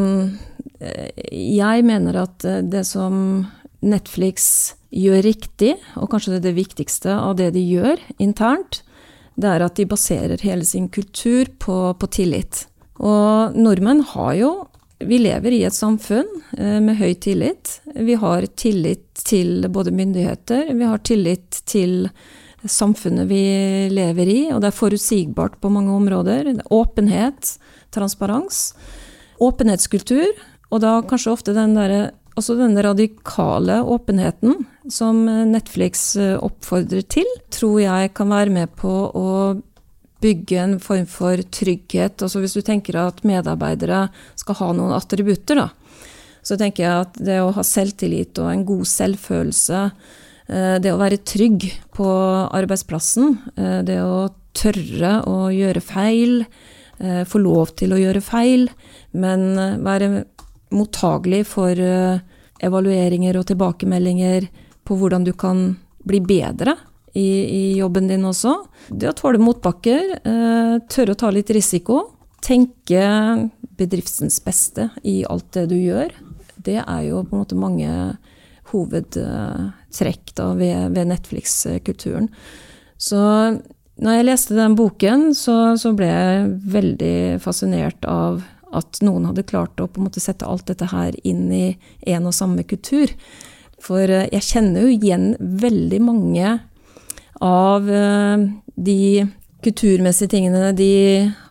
Jeg 0.80 1.86
mener 1.88 2.20
at 2.22 2.44
det 2.70 2.84
som 2.88 3.48
Netflix 3.86 4.76
gjør 4.96 5.26
riktig, 5.26 5.76
og 6.00 6.10
kanskje 6.14 6.38
det 6.38 6.46
det 6.48 6.56
viktigste 6.58 7.14
av 7.18 7.36
det 7.40 7.52
de 7.56 7.64
gjør 7.66 8.00
internt, 8.24 8.85
det 9.36 9.52
er 9.52 9.66
at 9.66 9.76
de 9.76 9.88
baserer 9.90 10.42
hele 10.44 10.66
sin 10.68 10.88
kultur 10.90 11.50
på, 11.60 11.78
på 12.00 12.10
tillit. 12.12 12.66
Og 13.04 13.56
nordmenn 13.58 14.06
har 14.14 14.34
jo 14.40 14.54
Vi 15.06 15.18
lever 15.20 15.52
i 15.52 15.66
et 15.68 15.76
samfunn 15.76 16.30
eh, 16.58 16.80
med 16.80 16.96
høy 16.96 17.18
tillit. 17.20 17.82
Vi 18.00 18.16
har 18.16 18.46
tillit 18.56 19.04
til 19.28 19.68
både 19.68 19.92
myndigheter, 19.92 20.72
vi 20.72 20.88
har 20.88 21.02
tillit 21.04 21.60
til 21.68 22.08
samfunnet 22.64 23.28
vi 23.28 23.42
lever 23.92 24.32
i, 24.32 24.40
og 24.54 24.64
det 24.64 24.70
er 24.72 24.78
forutsigbart 24.78 25.60
på 25.60 25.70
mange 25.70 25.92
områder. 25.92 26.48
Åpenhet, 26.72 27.58
transparens. 27.92 28.72
Åpenhetskultur, 29.44 30.32
og 30.72 30.82
da 30.82 31.02
kanskje 31.04 31.36
ofte 31.36 31.54
den 31.54 31.76
derre 31.76 32.14
også 32.36 32.58
denne 32.60 32.84
radikale 32.84 33.80
åpenheten 33.88 34.66
som 34.92 35.24
Netflix 35.50 36.12
eh, 36.20 36.36
oppfordrer 36.36 37.06
til, 37.08 37.28
tror 37.54 37.80
jeg 37.82 38.12
kan 38.18 38.32
være 38.32 38.54
med 38.54 38.76
på 38.80 38.92
å 38.92 39.30
bygge 40.24 40.60
en 40.62 40.76
form 40.84 41.08
for 41.10 41.40
trygghet. 41.54 42.22
Altså 42.22 42.42
hvis 42.44 42.56
du 42.58 42.62
tenker 42.66 42.98
at 43.00 43.24
medarbeidere 43.28 44.08
skal 44.40 44.60
ha 44.62 44.70
noen 44.76 44.96
attributter, 44.98 45.62
da, 45.64 45.70
så 46.46 46.58
tenker 46.60 46.86
jeg 46.86 47.08
at 47.08 47.20
det 47.32 47.40
å 47.42 47.54
ha 47.56 47.66
selvtillit 47.66 48.38
og 48.44 48.52
en 48.52 48.68
god 48.68 48.86
selvfølelse, 48.92 49.82
eh, 50.52 50.78
det 50.84 50.94
å 50.94 51.02
være 51.02 51.24
trygg 51.24 51.70
på 51.96 52.10
arbeidsplassen, 52.52 53.38
eh, 53.56 53.82
det 53.88 54.02
å 54.04 54.28
tørre 54.56 55.20
å 55.28 55.46
gjøre 55.52 55.84
feil, 55.84 56.42
få 56.96 57.42
lov 57.44 57.74
til 57.76 57.92
å 57.92 57.98
gjøre 58.00 58.22
feil, 58.24 58.70
men 59.20 59.42
være 59.84 60.22
mottagelig 60.78 61.46
for 61.50 61.80
eh, 61.80 62.22
evalueringer 62.64 63.38
og 63.40 63.48
tilbakemeldinger 63.50 64.50
på 64.86 64.98
hvordan 65.00 65.26
du 65.26 65.34
kan 65.38 65.68
bli 66.06 66.22
bedre 66.22 66.76
i, 67.16 67.28
i 67.44 67.64
jobben 67.80 68.10
din 68.12 68.28
også. 68.28 68.58
Det 68.90 69.10
å 69.10 69.16
tåle 69.18 69.42
motbakker, 69.42 70.18
eh, 70.20 70.76
tørre 70.92 71.16
å 71.16 71.20
ta 71.20 71.32
litt 71.34 71.52
risiko, 71.56 72.02
tenke 72.46 73.02
bedriftens 73.76 74.38
beste 74.44 74.90
i 75.04 75.24
alt 75.28 75.50
det 75.56 75.68
du 75.72 75.78
gjør, 75.80 76.14
det 76.66 76.82
er 76.82 77.02
jo 77.08 77.24
på 77.26 77.36
en 77.36 77.44
måte 77.44 77.58
mange 77.60 77.90
hovedtrekk 78.72 80.34
da, 80.38 80.50
ved, 80.58 80.96
ved 80.96 81.10
Netflix-kulturen. 81.12 82.30
Så 82.98 83.22
når 84.02 84.18
jeg 84.18 84.28
leste 84.28 84.58
den 84.58 84.76
boken, 84.76 85.30
så, 85.38 85.76
så, 85.80 85.94
ble 85.96 86.10
jeg 86.10 86.48
veldig 86.74 87.18
fascinert 87.44 88.08
av 88.10 88.42
at 88.76 89.02
noen 89.06 89.28
hadde 89.30 89.48
klart 89.48 89.80
å 89.82 89.88
på 89.88 90.02
en 90.02 90.10
måte 90.10 90.24
sette 90.24 90.48
alt 90.48 90.68
dette 90.70 90.90
her 90.92 91.16
inn 91.28 91.48
i 91.54 91.66
en 92.12 92.28
og 92.30 92.36
samme 92.36 92.66
kultur. 92.68 93.12
For 93.84 94.04
eh, 94.04 94.28
jeg 94.34 94.50
kjenner 94.52 94.86
jo 94.86 94.94
igjen 94.96 95.34
veldig 95.40 96.02
mange 96.04 96.60
av 97.44 97.90
eh, 97.90 98.46
de 98.76 99.00
kulturmessige 99.66 100.36
tingene 100.36 100.72
de 100.78 100.94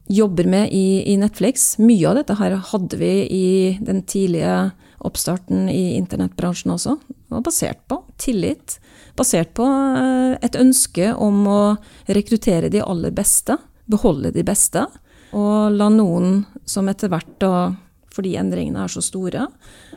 jobber 0.07 0.47
med 0.49 0.73
i, 0.73 1.02
i, 1.12 1.16
Netflix. 1.16 1.75
Mye 1.81 2.09
av 2.11 2.19
dette 2.21 2.37
her 2.38 2.57
hadde 2.73 2.99
vi 3.00 3.12
i 3.25 3.47
den 3.81 4.02
tidlige 4.07 4.71
oppstarten 5.04 5.69
i 5.73 5.97
internettbransjen 5.99 6.75
også. 6.75 6.99
Det 7.09 7.37
var 7.37 7.45
basert 7.45 7.81
på 7.90 8.00
tillit. 8.21 8.78
Basert 9.19 9.54
på 9.57 9.66
eh, 9.66 10.35
et 10.45 10.59
ønske 10.61 11.12
om 11.14 11.47
å 11.49 11.62
rekruttere 12.07 12.71
de 12.73 12.85
aller 12.85 13.14
beste. 13.14 13.59
Beholde 13.90 14.33
de 14.35 14.45
beste. 14.47 14.87
Og 15.35 15.75
la 15.75 15.91
noen 15.91 16.45
som 16.69 16.88
etter 16.91 17.11
hvert, 17.12 17.35
da, 17.43 17.75
fordi 18.14 18.37
endringene 18.38 18.85
er 18.85 18.93
så 18.93 19.03
store, 19.05 19.49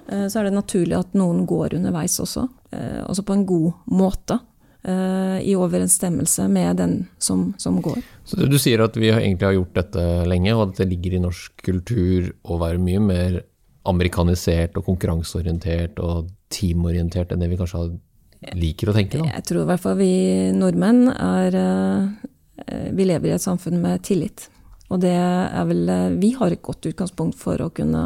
eh, 0.08 0.28
så 0.28 0.42
er 0.42 0.48
det 0.48 0.58
naturlig 0.58 0.98
at 0.98 1.18
noen 1.18 1.46
går 1.50 1.78
underveis 1.78 2.20
også. 2.24 2.48
Altså 2.68 3.10
også 3.14 3.24
på 3.24 3.36
en 3.38 3.46
god 3.48 3.92
måte. 3.96 4.40
Eh, 4.88 5.38
I 5.50 5.56
overensstemmelse 5.56 6.48
med 6.48 6.78
den 6.82 6.96
som, 7.18 7.54
som 7.58 7.82
går. 7.82 8.02
Så 8.26 8.48
Du 8.48 8.58
sier 8.60 8.84
at 8.84 8.98
vi 8.98 9.10
egentlig 9.12 9.48
har 9.48 9.56
gjort 9.56 9.78
dette 9.78 10.08
lenge, 10.30 10.56
og 10.56 10.70
at 10.70 10.82
det 10.82 10.90
ligger 10.92 11.18
i 11.18 11.22
norsk 11.24 11.64
kultur 11.66 12.32
å 12.48 12.60
være 12.62 12.82
mye 12.82 13.04
mer 13.04 13.40
amerikanisert 13.88 14.76
og 14.78 14.86
konkurranseorientert 14.88 16.00
og 16.04 16.28
teamorientert 16.52 17.32
enn 17.32 17.44
det 17.44 17.50
vi 17.52 17.60
kanskje 17.60 17.86
liker 18.56 18.92
å 18.92 18.96
tenke? 18.96 19.22
Da. 19.22 19.30
Jeg 19.40 19.48
tror 19.48 19.64
i 19.64 19.70
hvert 19.72 19.84
fall 19.84 19.98
vi 20.00 20.14
nordmenn 20.56 21.08
er 21.14 21.56
Vi 22.68 23.06
lever 23.06 23.30
i 23.30 23.36
et 23.36 23.44
samfunn 23.44 23.80
med 23.80 24.02
tillit. 24.04 24.48
Og 24.88 25.02
det 25.04 25.14
er 25.14 25.66
vel 25.68 25.90
eh, 25.92 26.16
Vi 26.22 26.32
har 26.38 26.54
et 26.54 26.64
godt 26.64 26.86
utgangspunkt 26.90 27.38
for 27.40 27.62
å 27.62 27.70
kunne 27.76 28.04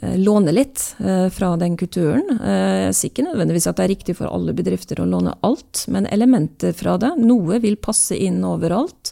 eh, 0.00 0.16
låne 0.18 0.52
litt 0.54 0.96
eh, 1.02 1.28
fra 1.34 1.56
den 1.60 1.76
kulturen. 1.80 2.38
Jeg 2.42 2.94
sier 2.98 3.10
ikke 3.12 3.28
nødvendigvis 3.28 3.68
at 3.70 3.78
det 3.78 3.84
er 3.86 3.94
riktig 3.94 4.14
for 4.18 4.26
alle 4.32 4.56
bedrifter 4.56 4.96
å 5.02 5.08
låne 5.08 5.36
alt, 5.46 5.74
men 5.92 6.10
elementer 6.10 6.72
fra 6.76 6.92
det. 7.00 7.12
Noe 7.22 7.54
vil 7.62 7.76
passe 7.82 8.14
inn 8.18 8.40
overalt. 8.46 9.04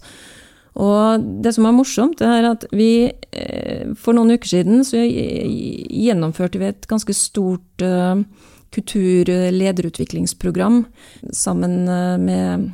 Og 0.80 1.24
det 1.44 1.52
som 1.56 1.66
er 1.66 1.74
morsomt, 1.74 2.20
er 2.22 2.44
at 2.52 2.62
vi 2.70 3.10
for 3.98 4.14
noen 4.14 4.30
uker 4.36 4.48
siden 4.48 4.84
så 4.86 4.96
gjennomførte 5.02 6.58
vi 6.62 6.68
et 6.70 6.86
ganske 6.88 7.14
stort 7.16 7.82
kulturlederutviklingsprogram 8.70 10.84
sammen 11.34 11.74
med 12.22 12.70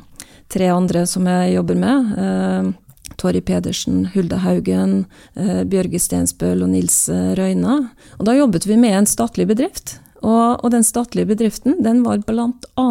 tre 0.52 0.68
andre 0.76 1.06
som 1.08 1.24
jeg 1.32 1.56
jobber 1.56 1.76
med. 1.80 2.76
Torry 3.20 3.40
Pedersen, 3.40 4.06
Hulda 4.14 4.40
Haugen, 4.44 5.04
eh, 5.34 5.62
Bjørge 5.68 6.00
Stensbøl 6.02 6.64
og 6.64 6.72
Nils 6.72 7.06
eh, 7.12 7.34
Røyna. 7.38 7.78
Og 8.18 8.26
da 8.28 8.36
jobbet 8.36 8.68
vi 8.68 8.78
med 8.80 8.96
en 9.00 9.08
statlig 9.08 9.48
bedrift. 9.50 9.98
Og, 10.22 10.64
og 10.64 10.72
den 10.72 10.84
statlige 10.86 11.28
bedriften 11.28 11.78
den 11.84 12.02
var 12.06 12.24
bl.a. 12.26 12.88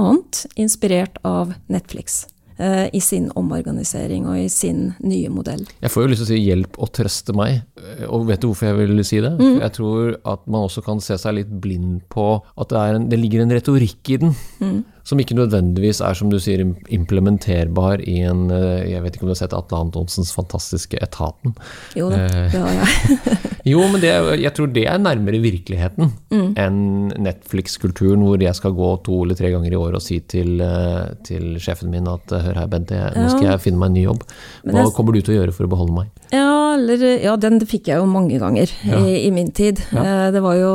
inspirert 0.61 1.17
av 1.25 1.55
Netflix 1.73 2.23
eh, 2.61 2.85
i 2.93 3.01
sin 3.01 3.31
omorganisering 3.35 4.27
og 4.29 4.39
i 4.39 4.47
sin 4.53 4.93
nye 5.03 5.31
modell. 5.33 5.65
Jeg 5.81 5.91
får 5.91 6.05
jo 6.05 6.11
lyst 6.11 6.21
til 6.23 6.27
å 6.27 6.31
si 6.31 6.41
'hjelp 6.45 6.79
og 6.79 6.91
trøste 6.95 7.35
meg', 7.35 7.63
og 8.07 8.27
vet 8.29 8.43
du 8.43 8.51
hvorfor 8.51 8.71
jeg 8.71 8.77
vil 8.81 9.03
si 9.03 9.21
det? 9.25 9.33
Mm. 9.41 9.59
Jeg 9.65 9.73
tror 9.77 10.17
at 10.23 10.45
man 10.45 10.69
også 10.69 10.85
kan 10.85 11.01
se 11.01 11.17
seg 11.17 11.41
litt 11.41 11.51
blind 11.61 12.05
på 12.13 12.27
at 12.55 12.69
det, 12.69 12.83
en, 12.95 13.09
det 13.09 13.19
ligger 13.19 13.43
en 13.43 13.57
retorikk 13.57 14.13
i 14.13 14.21
den. 14.25 14.35
Mm 14.61 14.83
som 15.05 15.21
ikke 15.21 15.37
nødvendigvis 15.37 15.99
er, 16.01 16.17
som 16.17 16.31
du 16.33 16.39
sier, 16.41 16.63
implementerbar 16.93 18.01
i 18.09 18.17
en 18.25 18.47
eh, 18.53 18.89
Jeg 18.89 19.03
vet 19.03 19.15
ikke 19.15 19.27
om 19.27 19.29
du 19.29 19.35
har 19.35 19.41
sett 19.43 19.53
Atle 19.53 19.83
Antonsens 19.85 20.31
fantastiske 20.33 20.97
Etaten? 20.97 21.53
Jo 21.97 22.09
da, 22.09 22.23
eh, 22.25 22.47
det 22.53 22.61
har 22.63 22.79
jeg. 22.79 23.19
jo, 23.73 23.83
men 23.91 24.01
det, 24.01 24.13
jeg 24.41 24.53
tror 24.57 24.71
det 24.73 24.87
er 24.89 25.01
nærmere 25.01 25.41
virkeligheten 25.43 26.09
mm. 26.33 26.47
enn 26.61 26.79
Netflix-kulturen, 27.21 28.25
hvor 28.25 28.41
jeg 28.41 28.57
skal 28.57 28.73
gå 28.77 28.89
to 29.05 29.21
eller 29.27 29.37
tre 29.37 29.53
ganger 29.53 29.75
i 29.75 29.79
år 29.79 29.99
og 29.99 30.03
si 30.03 30.17
til, 30.25 30.57
eh, 30.65 31.13
til 31.27 31.59
sjefen 31.61 31.93
min 31.93 32.09
at 32.09 32.33
hør 32.33 32.63
her, 32.63 32.71
Bente, 32.71 32.97
nå 33.13 33.29
skal 33.29 33.51
jeg 33.51 33.61
finne 33.67 33.81
meg 33.81 33.93
en 33.93 33.97
ny 33.99 34.07
jobb. 34.07 34.25
Hva 34.65 34.89
kommer 34.95 35.13
du 35.13 35.21
til 35.21 35.35
å 35.35 35.39
gjøre 35.43 35.53
for 35.53 35.69
å 35.69 35.73
beholde 35.75 35.99
meg? 35.99 36.09
Ja, 36.33 36.73
eller, 36.79 37.05
ja 37.21 37.35
den 37.37 37.61
fikk 37.69 37.91
jeg 37.91 38.01
jo 38.01 38.09
mange 38.09 38.39
ganger 38.41 38.73
ja. 38.81 39.03
i, 39.05 39.19
i, 39.27 39.31
min 39.35 39.53
tid. 39.55 39.79
Ja. 39.93 40.31
Det 40.33 40.41
var 40.41 40.57
jo 40.57 40.73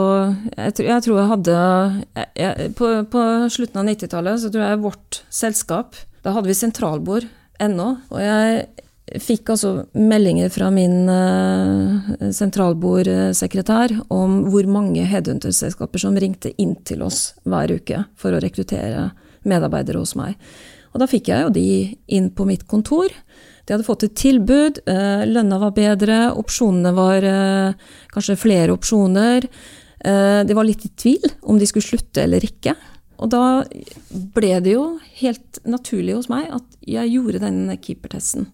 Jeg, 0.54 0.76
jeg 0.86 1.02
tror 1.04 1.18
jeg 1.18 1.28
hadde 1.30 1.56
jeg, 2.38 2.70
på, 2.78 2.92
på 3.10 3.24
slutten 3.50 3.82
av 3.82 3.90
90-tallet 3.90 4.19
90-tallet 4.20 4.40
så 4.40 4.50
tror 4.50 4.64
jeg 4.64 4.84
vårt 4.84 5.22
selskap 5.30 5.96
Da 6.22 6.34
hadde 6.34 6.48
vi 6.48 6.54
sentralbord 6.54 7.26
ennå. 7.60 7.96
Og 8.10 8.20
jeg 8.20 9.20
fikk 9.20 9.50
altså 9.50 9.86
meldinger 9.94 10.50
fra 10.52 10.68
min 10.70 11.08
uh, 11.08 12.30
sentralbordsekretær 12.30 13.96
om 14.12 14.44
hvor 14.52 14.68
mange 14.70 15.02
headhunterselskaper 15.04 15.98
som 15.98 16.16
ringte 16.16 16.52
inn 16.58 16.76
til 16.84 17.02
oss 17.02 17.34
hver 17.42 17.72
uke 17.72 18.04
for 18.16 18.32
å 18.32 18.40
rekruttere 18.40 19.10
medarbeidere 19.48 19.98
hos 19.98 20.14
meg. 20.14 20.36
Og 20.92 21.02
da 21.02 21.08
fikk 21.10 21.32
jeg 21.32 21.42
jo 21.42 21.50
de 21.54 21.66
inn 22.12 22.30
på 22.30 22.46
mitt 22.46 22.66
kontor. 22.68 23.10
De 23.66 23.74
hadde 23.74 23.86
fått 23.86 24.06
et 24.06 24.16
tilbud, 24.20 24.82
uh, 24.86 25.26
lønna 25.26 25.58
var 25.64 25.74
bedre, 25.74 26.22
opsjonene 26.36 26.94
var 26.94 27.26
uh, 27.26 27.92
kanskje 28.14 28.38
flere 28.38 28.76
opsjoner. 28.76 29.48
Eh, 30.00 30.42
de 30.48 30.56
var 30.56 30.64
litt 30.64 30.84
i 30.86 30.92
tvil 30.96 31.26
om 31.42 31.58
de 31.60 31.66
skulle 31.68 31.84
slutte 31.84 32.22
eller 32.24 32.44
ikke. 32.44 32.72
Og 33.20 33.28
da 33.32 33.64
ble 34.34 34.54
det 34.64 34.72
jo 34.74 34.84
helt 35.20 35.60
naturlig 35.68 36.14
hos 36.16 36.30
meg 36.32 36.48
at 36.56 36.78
jeg 36.88 37.12
gjorde 37.12 37.42
den 37.42 37.62
keepertesten. 37.82 38.46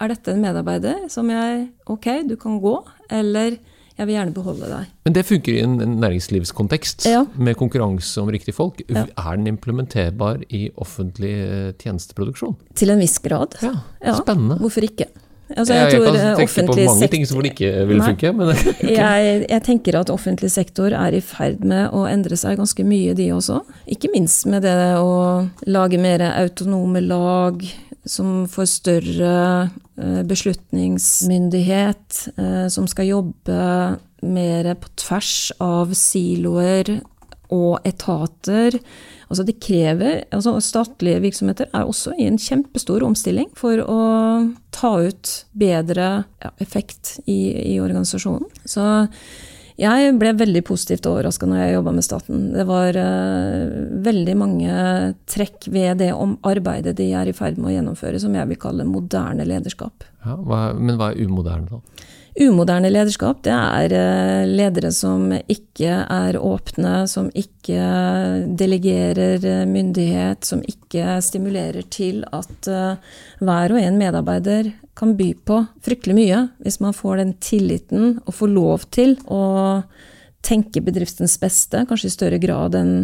Er 0.00 0.10
dette 0.10 0.32
en 0.34 0.42
medarbeider 0.42 1.08
som 1.12 1.28
jeg 1.30 1.68
Ok, 1.90 2.06
du 2.28 2.36
kan 2.40 2.60
gå, 2.62 2.76
eller 3.10 3.56
jeg 3.94 4.06
vil 4.08 4.16
gjerne 4.16 4.34
beholde 4.34 4.66
deg. 4.70 4.86
Men 5.06 5.14
det 5.14 5.22
funker 5.28 5.54
i 5.54 5.60
en 5.62 5.76
næringslivskontekst, 6.02 7.04
Ja. 7.06 7.24
med 7.38 7.54
konkurranse 7.56 8.18
om 8.22 8.28
riktige 8.34 8.54
folk. 8.56 8.82
Ja. 8.88 9.04
Er 9.16 9.36
den 9.36 9.46
implementerbar 9.46 10.42
i 10.50 10.68
offentlig 10.76 11.30
eh, 11.30 11.72
tjenesteproduksjon? 11.78 12.56
Til 12.74 12.90
en 12.90 12.98
viss 12.98 13.18
grad. 13.22 13.54
Ja, 13.62 13.74
Ja. 14.02 14.14
spennende. 14.18 14.58
Hvorfor 14.58 14.82
ikke? 14.82 15.06
Altså, 15.52 15.74
jeg, 15.76 15.90
jeg 15.92 16.00
tror 16.00 16.14
kan 16.16 16.38
tenke 16.38 16.62
på 16.70 16.84
mange 16.88 17.08
ting 17.12 17.26
som 17.28 17.40
ikke 17.44 17.70
vil 17.84 17.98
Nei. 18.00 18.06
funke, 18.10 18.30
men 18.32 18.52
jeg, 18.96 19.44
jeg 19.44 19.62
tenker 19.66 19.98
at 20.00 20.12
offentlig 20.12 20.48
sektor 20.54 20.94
er 20.96 21.16
i 21.16 21.20
ferd 21.20 21.64
med 21.68 21.92
å 21.92 22.06
endre 22.08 22.38
seg 22.40 22.56
ganske 22.60 22.86
mye, 22.88 23.12
de 23.18 23.28
også. 23.36 23.60
Ikke 23.92 24.08
minst 24.14 24.46
med 24.48 24.64
det 24.64 24.96
å 24.96 25.44
lage 25.68 26.00
mer 26.00 26.24
autonome 26.32 27.04
lag 27.04 27.60
som 28.08 28.48
får 28.48 28.70
større 28.72 29.36
eh, 30.00 30.22
beslutningsmyndighet, 30.28 32.28
eh, 32.36 32.66
som 32.72 32.88
skal 32.88 33.12
jobbe 33.12 33.60
mer 34.24 34.74
på 34.80 34.88
tvers 34.96 35.52
av 35.60 35.92
siloer 35.96 37.00
og 37.52 37.84
etater. 37.84 38.80
Altså 39.28 39.46
det 39.46 39.56
krever, 39.62 40.22
altså 40.34 40.56
Statlige 40.64 41.22
virksomheter 41.24 41.70
er 41.72 41.88
også 41.88 42.14
i 42.18 42.28
en 42.28 42.38
kjempestor 42.40 43.04
omstilling 43.06 43.50
for 43.58 43.80
å 43.80 43.98
ta 44.74 44.92
ut 45.06 45.32
bedre 45.56 46.10
ja, 46.42 46.52
effekt 46.62 47.18
i, 47.24 47.74
i 47.74 47.80
organisasjonen. 47.82 48.48
Så 48.68 48.84
jeg 49.80 50.12
ble 50.20 50.30
veldig 50.38 50.62
positivt 50.66 51.06
overraska 51.10 51.48
når 51.50 51.58
jeg 51.58 51.74
jobba 51.74 51.94
med 51.96 52.06
staten. 52.06 52.42
Det 52.54 52.66
var 52.68 52.94
uh, 52.94 53.72
veldig 54.06 54.36
mange 54.38 54.74
trekk 55.30 55.66
ved 55.74 55.98
det 56.04 56.12
om 56.14 56.36
arbeidet 56.46 56.94
de 57.00 57.08
er 57.10 57.30
i 57.30 57.34
ferd 57.34 57.58
med 57.58 57.72
å 57.72 57.74
gjennomføre, 57.74 58.20
som 58.22 58.36
jeg 58.38 58.52
vil 58.52 58.60
kalle 58.62 58.86
moderne 58.86 59.46
lederskap. 59.48 60.06
ja, 60.22 60.36
hva, 60.38 60.68
Men 60.78 61.00
hva 61.00 61.10
er 61.10 61.26
umoderne, 61.26 61.66
da? 61.72 62.12
Umoderne 62.34 62.88
lederskap, 62.90 63.44
det 63.46 63.54
er 63.54 63.92
eh, 63.94 64.48
ledere 64.50 64.90
som 64.90 65.28
ikke 65.30 66.00
er 66.02 66.34
åpne, 66.34 67.04
som 67.06 67.28
ikke 67.30 67.84
delegerer 68.58 69.44
eh, 69.46 69.60
myndighet, 69.70 70.42
som 70.42 70.64
ikke 70.66 71.20
stimulerer 71.22 71.86
til 71.94 72.24
at 72.34 72.66
eh, 72.66 72.96
hver 73.38 73.76
og 73.76 73.78
en 73.78 74.00
medarbeider 74.00 74.72
kan 74.98 75.12
by 75.14 75.28
på 75.46 75.60
fryktelig 75.86 76.16
mye, 76.18 76.40
hvis 76.66 76.80
man 76.82 76.96
får 76.96 77.20
den 77.22 77.30
tilliten 77.38 78.16
og 78.24 78.34
får 78.40 78.50
lov 78.50 78.88
til 78.90 79.14
å 79.30 79.44
tenke 80.44 80.82
bedriftens 80.82 81.36
beste, 81.38 81.84
kanskje 81.86 82.10
i 82.10 82.16
større 82.16 82.40
grad 82.42 82.74
enn 82.74 82.96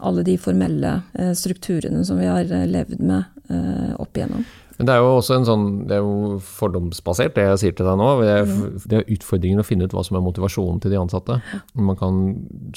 alle 0.00 0.24
de 0.24 0.38
formelle 0.40 0.96
strukturene 1.36 2.00
som 2.08 2.18
vi 2.18 2.26
har 2.26 2.48
levd 2.48 3.04
med 3.04 3.94
opp 4.00 4.18
igjennom. 4.18 4.48
Men 4.78 4.86
det 4.86 4.94
er 4.94 5.02
jo 5.02 5.08
også 5.18 5.36
en 5.36 5.46
sånn, 5.46 5.64
det 5.90 5.96
er 5.96 6.04
jo 6.04 6.36
fordomsbasert, 6.44 7.34
det 7.34 7.46
jeg 7.48 7.60
sier 7.62 7.74
til 7.78 7.88
deg 7.88 7.98
nå. 7.98 8.08
Det 8.22 8.34
er, 8.34 8.52
det 8.90 9.00
er 9.00 9.08
utfordringen 9.16 9.62
å 9.62 9.66
finne 9.66 9.88
ut 9.88 9.96
hva 9.96 10.04
som 10.06 10.18
er 10.18 10.22
motivasjonen 10.22 10.78
til 10.84 10.94
de 10.94 11.00
ansatte. 11.00 11.40
Man 11.74 11.98
kan 11.98 12.20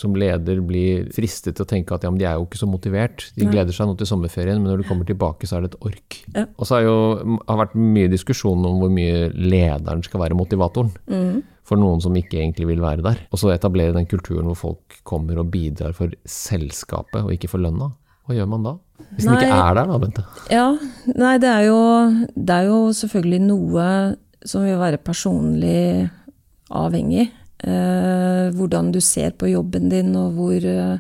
som 0.02 0.18
leder 0.18 0.64
bli 0.66 0.86
fristet 1.14 1.60
til 1.60 1.68
å 1.68 1.70
tenke 1.70 1.94
at 1.94 2.08
ja, 2.08 2.10
men 2.10 2.18
de 2.22 2.26
er 2.26 2.40
jo 2.40 2.48
ikke 2.48 2.62
så 2.64 2.70
motivert. 2.70 3.28
De 3.38 3.46
gleder 3.46 3.76
seg 3.76 3.90
nå 3.90 3.96
til 4.00 4.10
sommerferien, 4.10 4.58
men 4.58 4.74
når 4.74 4.82
du 4.82 4.90
kommer 4.90 5.06
tilbake, 5.08 5.46
så 5.50 5.60
er 5.60 5.68
det 5.68 5.76
et 5.76 5.88
ork. 5.92 6.20
Ja. 6.34 6.48
Og 6.58 6.68
så 6.68 6.80
har 6.80 6.88
jo 6.88 6.98
har 7.46 7.62
vært 7.68 7.78
mye 7.78 8.10
diskusjon 8.12 8.66
om 8.66 8.82
hvor 8.82 8.92
mye 8.94 9.30
lederen 9.38 10.02
skal 10.06 10.26
være 10.26 10.38
motivatoren. 10.42 10.94
For 11.70 11.80
noen 11.80 12.02
som 12.04 12.16
ikke 12.18 12.40
egentlig 12.42 12.66
vil 12.68 12.82
være 12.84 13.06
der. 13.06 13.20
Og 13.32 13.40
så 13.40 13.54
etablere 13.54 13.94
den 13.96 14.10
kulturen 14.10 14.50
hvor 14.50 14.58
folk 14.60 15.02
kommer 15.08 15.38
og 15.40 15.54
bidrar 15.54 15.94
for 15.96 16.12
selskapet, 16.26 17.22
og 17.22 17.32
ikke 17.38 17.52
for 17.52 17.62
lønna. 17.64 17.94
Hva 18.26 18.36
gjør 18.38 18.50
man 18.50 18.66
da? 18.66 18.74
Hvis 19.16 19.28
den 19.28 19.36
ikke 19.38 19.58
er 19.58 19.76
der, 19.78 19.90
da, 19.90 20.00
Bente. 20.02 20.24
Ja, 20.52 20.68
nei, 21.16 21.36
det 21.42 21.52
er, 21.52 21.68
jo, 21.68 21.82
det 22.36 22.58
er 22.58 22.70
jo 22.70 22.80
selvfølgelig 22.96 23.42
noe 23.46 23.86
som 24.48 24.66
vil 24.66 24.80
være 24.82 25.02
personlig 25.04 26.10
avhengig. 26.72 27.28
Eh, 27.62 28.48
hvordan 28.58 28.90
du 28.94 29.02
ser 29.04 29.36
på 29.38 29.52
jobben 29.52 29.90
din, 29.92 30.16
og 30.18 30.34
hvor, 30.38 30.66
eh, 30.66 30.98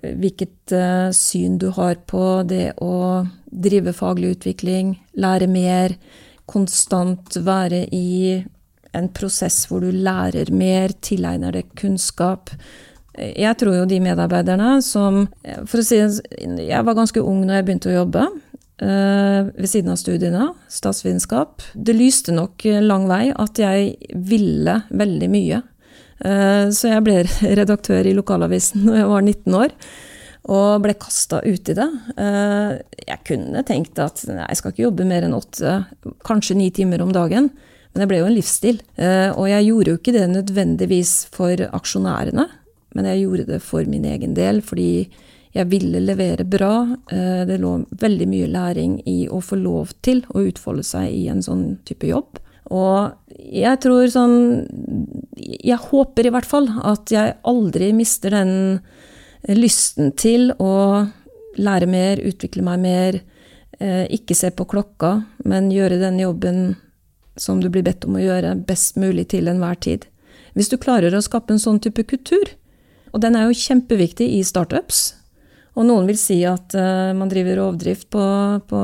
hvilket 0.00 0.74
eh, 0.76 1.10
syn 1.16 1.58
du 1.58 1.70
har 1.74 1.96
på 2.06 2.42
det 2.46 2.76
å 2.78 3.26
drive 3.50 3.94
faglig 3.96 4.36
utvikling, 4.36 4.94
lære 5.18 5.50
mer, 5.50 5.96
konstant 6.50 7.36
være 7.46 7.84
i 7.94 8.38
en 8.96 9.08
prosess 9.14 9.64
hvor 9.70 9.84
du 9.84 9.90
lærer 9.94 10.50
mer, 10.54 10.94
tilegner 11.02 11.54
deg 11.54 11.74
kunnskap. 11.78 12.50
Jeg 13.18 13.56
tror 13.58 13.74
jo 13.74 13.88
de 13.90 13.98
medarbeiderne 14.02 14.76
som 14.86 15.24
For 15.66 15.80
å 15.80 15.84
si 15.84 15.98
det, 15.98 16.22
jeg 16.62 16.86
var 16.86 16.94
ganske 16.98 17.22
ung 17.22 17.42
når 17.42 17.58
jeg 17.58 17.66
begynte 17.66 17.90
å 17.90 17.98
jobbe. 18.02 18.26
eh, 18.80 19.48
ved 19.60 19.68
siden 19.68 19.92
av 19.92 19.98
studiene, 20.00 20.50
statsvitenskap. 20.68 21.64
Det 21.74 21.96
lyste 21.96 22.32
nok 22.32 22.64
lang 22.80 23.08
vei 23.10 23.30
at 23.34 23.58
jeg 23.60 23.96
ville 24.14 24.80
veldig 24.88 25.30
mye. 25.32 25.62
Eh, 26.24 26.68
så 26.72 26.94
jeg 26.94 27.04
ble 27.04 27.18
redaktør 27.60 28.06
i 28.06 28.14
lokalavisen 28.16 28.86
da 28.88 29.02
jeg 29.02 29.10
var 29.10 29.26
19 29.26 29.58
år. 29.58 29.74
Og 30.50 30.80
ble 30.80 30.94
kasta 30.96 31.42
ut 31.44 31.68
i 31.68 31.76
det. 31.76 31.88
Eh, 32.16 32.78
jeg 33.04 33.24
kunne 33.28 33.64
tenkt 33.68 34.00
at 34.00 34.22
jeg 34.24 34.60
skal 34.60 34.72
ikke 34.72 34.86
jobbe 34.86 35.08
mer 35.08 35.26
enn 35.26 35.36
åtte, 35.36 35.82
kanskje 36.24 36.56
ni 36.56 36.70
timer 36.72 37.04
om 37.04 37.12
dagen. 37.12 37.50
Men 37.90 38.04
det 38.04 38.08
ble 38.08 38.22
jo 38.22 38.30
en 38.30 38.36
livsstil. 38.36 38.76
Og 39.34 39.46
jeg 39.50 39.64
gjorde 39.66 39.90
jo 39.90 39.98
ikke 39.98 40.12
det 40.14 40.28
nødvendigvis 40.30 41.14
for 41.34 41.58
aksjonærene, 41.74 42.44
men 42.94 43.04
jeg 43.06 43.22
gjorde 43.24 43.46
det 43.46 43.60
for 43.62 43.84
min 43.86 44.04
egen 44.04 44.34
del, 44.34 44.60
fordi 44.62 45.08
jeg 45.54 45.66
ville 45.70 46.00
levere 46.00 46.44
bra. 46.46 46.96
Eh, 47.10 47.44
Det 47.46 47.58
lå 47.60 47.84
veldig 47.98 48.28
mye 48.28 48.46
læring 48.50 49.00
i 49.06 49.26
å 49.28 49.40
få 49.42 49.56
lov 49.60 49.92
til 50.02 50.22
å 50.34 50.44
utfolde 50.46 50.84
seg 50.86 51.10
i 51.12 51.28
en 51.28 51.42
sånn 51.42 51.78
type 51.84 52.06
jobb. 52.06 52.38
Og 52.70 53.12
jeg 53.50 53.80
tror 53.82 54.06
sånn 54.06 54.36
Jeg 55.36 55.78
håper 55.90 56.26
i 56.26 56.30
hvert 56.30 56.46
fall 56.46 56.68
at 56.84 57.10
jeg 57.10 57.34
aldri 57.44 57.92
mister 57.92 58.30
den 58.30 58.80
lysten 59.48 60.12
til 60.14 60.52
å 60.60 61.08
lære 61.58 61.86
mer, 61.88 62.20
utvikle 62.22 62.62
meg 62.62 62.78
mer. 62.80 63.20
eh, 63.80 64.06
Ikke 64.10 64.36
se 64.36 64.50
på 64.50 64.66
klokka, 64.68 65.24
men 65.44 65.70
gjøre 65.70 65.98
den 65.98 66.18
jobben 66.18 66.76
som 67.36 67.60
du 67.60 67.68
blir 67.70 67.82
bedt 67.82 68.04
om 68.04 68.14
å 68.16 68.20
gjøre, 68.22 68.66
best 68.66 68.96
mulig 68.96 69.28
til 69.28 69.48
enhver 69.48 69.80
tid. 69.80 70.06
Hvis 70.54 70.68
du 70.68 70.76
klarer 70.76 71.14
å 71.14 71.22
skape 71.22 71.50
en 71.54 71.58
sånn 71.62 71.80
type 71.80 72.04
kultur, 72.06 72.44
og 73.10 73.22
den 73.22 73.36
er 73.36 73.48
jo 73.48 73.56
kjempeviktig 73.56 74.28
i 74.38 74.44
startups, 74.46 75.10
og 75.78 75.86
noen 75.86 76.08
vil 76.10 76.18
si 76.18 76.40
at 76.48 76.74
uh, 76.76 77.12
man 77.16 77.30
driver 77.30 77.60
rovdrift 77.60 78.08
på, 78.12 78.22
på 78.68 78.80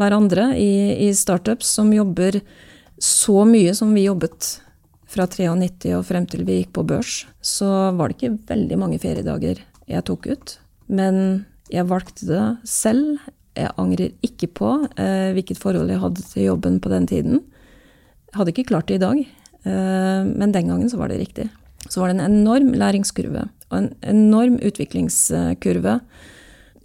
hverandre 0.00 0.50
i, 0.58 1.06
i 1.06 1.12
startups 1.14 1.70
som 1.78 1.92
jobber 1.94 2.40
så 2.98 3.44
mye 3.46 3.74
som 3.78 3.92
vi 3.94 4.08
jobbet 4.08 4.56
fra 5.08 5.28
93 5.30 5.94
og 5.96 6.04
frem 6.08 6.26
til 6.28 6.44
vi 6.44 6.58
gikk 6.60 6.74
på 6.76 6.84
børs, 6.88 7.22
så 7.40 7.92
var 7.96 8.10
det 8.10 8.18
ikke 8.18 8.50
veldig 8.50 8.78
mange 8.80 8.98
feriedager 9.00 9.62
jeg 9.88 10.04
tok 10.04 10.26
ut. 10.28 10.56
Men 10.90 11.46
jeg 11.72 11.88
valgte 11.88 12.26
det 12.28 12.42
selv. 12.68 13.22
Jeg 13.58 13.72
angrer 13.80 14.12
ikke 14.26 14.50
på 14.60 14.74
uh, 14.84 15.30
hvilket 15.36 15.60
forhold 15.60 15.90
jeg 15.90 16.02
hadde 16.02 16.26
til 16.34 16.50
jobben 16.50 16.76
på 16.82 16.92
den 16.92 17.08
tiden. 17.10 17.40
Jeg 18.28 18.40
hadde 18.40 18.52
ikke 18.52 18.68
klart 18.68 18.90
det 18.90 18.98
i 18.98 19.04
dag, 19.06 19.22
uh, 19.64 20.22
men 20.28 20.52
den 20.54 20.68
gangen 20.68 20.90
så 20.90 21.00
var 21.00 21.12
det 21.12 21.22
riktig. 21.22 21.48
Så 21.88 22.00
var 22.02 22.10
det 22.10 22.18
en 22.18 22.26
enorm 22.26 22.74
læringskurve 22.76 23.46
og 23.68 23.78
en 23.78 23.92
enorm 24.02 24.58
utviklingskurve. 24.64 25.98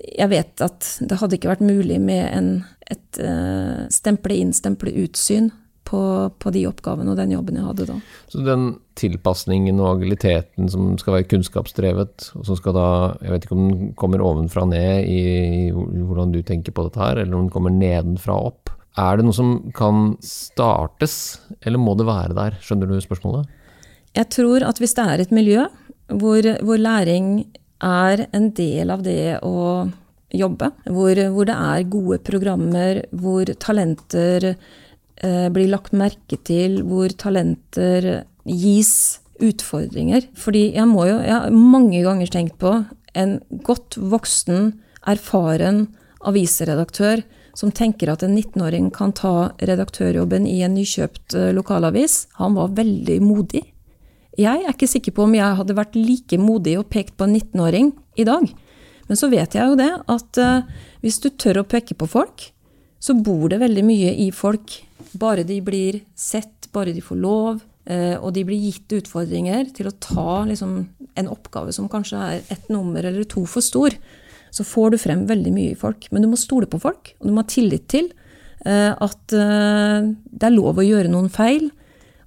Jeg 0.04 0.30
vet 0.34 0.64
at 0.64 0.88
det 1.00 1.20
hadde 1.20 1.38
ikke 1.38 1.52
vært 1.54 1.64
mulig 1.64 2.00
med 2.04 2.26
en, 2.28 2.54
et 2.92 3.20
uh, 3.24 3.86
stemple 3.94 4.36
inn, 4.36 4.52
stemple 4.56 4.92
ut-syn 5.06 5.52
på, 5.88 6.02
på 6.40 6.52
de 6.56 6.66
oppgavene 6.68 7.14
og 7.14 7.20
den 7.20 7.34
jobben 7.36 7.60
jeg 7.60 7.68
hadde 7.68 7.88
da. 7.88 7.98
Så 8.32 8.44
den 8.44 8.68
tilpasningen 9.00 9.80
og 9.82 9.98
agiliteten 9.98 10.70
som 10.72 10.94
skal 11.02 11.18
være 11.18 11.30
kunnskapsdrevet, 11.32 12.30
og 12.38 12.46
som 12.48 12.60
skal 12.60 12.76
da 12.78 12.88
Jeg 13.24 13.34
vet 13.34 13.48
ikke 13.48 13.58
om 13.58 13.66
den 13.66 13.92
kommer 14.00 14.24
ovenfra 14.24 14.68
og 14.68 14.74
ned 14.74 15.10
i, 15.10 15.22
i 15.70 16.04
hvordan 16.04 16.34
du 16.36 16.42
tenker 16.46 16.76
på 16.76 16.88
dette 16.88 17.02
her, 17.02 17.24
eller 17.24 17.38
om 17.38 17.48
den 17.48 17.54
kommer 17.54 17.74
nedenfra 17.74 18.38
og 18.38 18.54
opp. 18.54 18.74
Er 19.00 19.18
det 19.18 19.26
noe 19.26 19.34
som 19.34 19.56
kan 19.74 20.14
startes, 20.22 21.40
eller 21.66 21.82
må 21.82 21.96
det 21.98 22.06
være 22.06 22.38
der? 22.38 22.60
Skjønner 22.62 22.90
du 22.90 23.00
spørsmålet? 23.02 23.50
Jeg 24.14 24.30
tror 24.34 24.66
at 24.68 24.80
hvis 24.82 24.94
det 24.98 25.06
er 25.10 25.24
et 25.24 25.34
miljø 25.34 25.66
hvor, 26.14 26.46
hvor 26.62 26.78
læring 26.78 27.48
er 27.84 28.28
en 28.36 28.52
del 28.56 28.94
av 28.94 29.04
det 29.06 29.40
å 29.44 29.90
jobbe, 30.34 30.70
hvor, 30.90 31.20
hvor 31.34 31.50
det 31.50 31.56
er 31.56 31.90
gode 31.94 32.20
programmer, 32.26 33.02
hvor 33.12 33.50
talenter 33.62 34.54
eh, 34.54 35.50
blir 35.54 35.70
lagt 35.72 35.94
merke 35.98 36.40
til, 36.46 36.82
hvor 36.88 37.14
talenter 37.18 38.24
gis 38.46 39.20
utfordringer. 39.44 40.28
Fordi 40.38 40.70
jeg 40.76 40.90
må 40.90 41.08
jo, 41.10 41.20
jeg 41.22 41.36
har 41.36 41.54
mange 41.54 42.02
ganger 42.06 42.34
tenkt 42.34 42.58
på 42.62 42.76
en 43.18 43.38
godt 43.66 43.98
voksen, 43.98 44.74
erfaren 45.10 45.88
avisredaktør 46.24 47.24
som 47.58 47.74
tenker 47.76 48.10
at 48.10 48.24
en 48.26 48.34
19-åring 48.38 48.90
kan 48.96 49.12
ta 49.14 49.52
redaktørjobben 49.62 50.48
i 50.50 50.62
en 50.66 50.74
nykjøpt 50.78 51.38
eh, 51.38 51.52
lokalavis. 51.54 52.24
Han 52.40 52.58
var 52.58 52.74
veldig 52.80 53.20
modig. 53.22 53.64
Jeg 54.40 54.64
er 54.64 54.74
ikke 54.74 54.90
sikker 54.90 55.14
på 55.14 55.28
om 55.28 55.36
jeg 55.38 55.58
hadde 55.60 55.76
vært 55.78 55.98
like 55.98 56.40
modig 56.42 56.78
og 56.80 56.88
pekt 56.94 57.14
på 57.20 57.28
en 57.28 57.36
19-åring 57.38 57.92
i 58.18 58.26
dag. 58.26 58.48
Men 59.10 59.20
så 59.20 59.30
vet 59.30 59.54
jeg 59.54 59.70
jo 59.70 59.78
det 59.78 59.92
at 60.10 60.40
uh, 60.42 60.64
hvis 61.04 61.20
du 61.22 61.30
tør 61.30 61.62
å 61.62 61.68
peke 61.70 61.94
på 61.98 62.08
folk, 62.10 62.48
så 63.04 63.14
bor 63.14 63.52
det 63.52 63.62
veldig 63.62 63.84
mye 63.86 64.16
i 64.24 64.32
folk. 64.34 64.80
Bare 65.20 65.46
de 65.46 65.60
blir 65.62 66.00
sett, 66.18 66.72
bare 66.74 66.96
de 66.96 67.04
får 67.04 67.20
lov, 67.22 67.62
uh, 67.62 68.16
og 68.24 68.32
de 68.34 68.46
blir 68.48 68.64
gitt 68.72 68.96
utfordringer 68.98 69.70
til 69.76 69.92
å 69.92 69.96
ta 70.02 70.42
liksom, 70.50 70.80
en 71.20 71.30
oppgave 71.30 71.76
som 71.76 71.92
kanskje 71.92 72.26
er 72.32 72.54
ett 72.56 72.74
nummer 72.74 73.06
eller 73.06 73.28
to 73.30 73.46
for 73.50 73.66
stor, 73.66 73.94
så 74.54 74.66
får 74.66 74.94
du 74.94 75.02
frem 75.02 75.28
veldig 75.30 75.54
mye 75.54 75.76
i 75.76 75.78
folk. 75.78 76.10
Men 76.10 76.26
du 76.26 76.32
må 76.32 76.42
stole 76.42 76.70
på 76.70 76.82
folk, 76.82 77.14
og 77.20 77.30
du 77.30 77.36
må 77.36 77.46
ha 77.46 77.54
tillit 77.54 77.86
til 77.94 78.10
uh, 78.66 78.98
at 78.98 79.24
det 79.30 80.48
er 80.48 80.58
lov 80.58 80.82
å 80.82 80.90
gjøre 80.90 81.12
noen 81.14 81.30
feil 81.30 81.70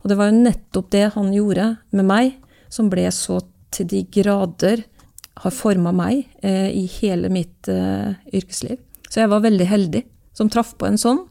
og 0.06 0.10
det 0.12 0.20
var 0.20 0.28
jo 0.30 0.38
nettopp 0.38 0.90
det 0.94 1.06
han 1.16 1.32
gjorde 1.34 1.64
med 1.98 2.06
meg, 2.06 2.34
som 2.70 2.86
ble 2.92 3.08
så 3.10 3.40
til 3.74 3.88
de 3.90 4.04
grader 4.14 4.84
har 5.42 5.52
forma 5.52 5.90
meg 5.90 6.20
eh, 6.46 6.68
i 6.70 6.84
hele 7.00 7.26
mitt 7.34 7.66
eh, 7.66 8.14
yrkesliv. 8.30 8.78
Så 9.10 9.24
jeg 9.24 9.32
var 9.32 9.42
veldig 9.42 9.66
heldig 9.66 10.04
som 10.38 10.46
traff 10.52 10.76
på 10.78 10.86
en 10.86 11.00
sånn 11.00 11.24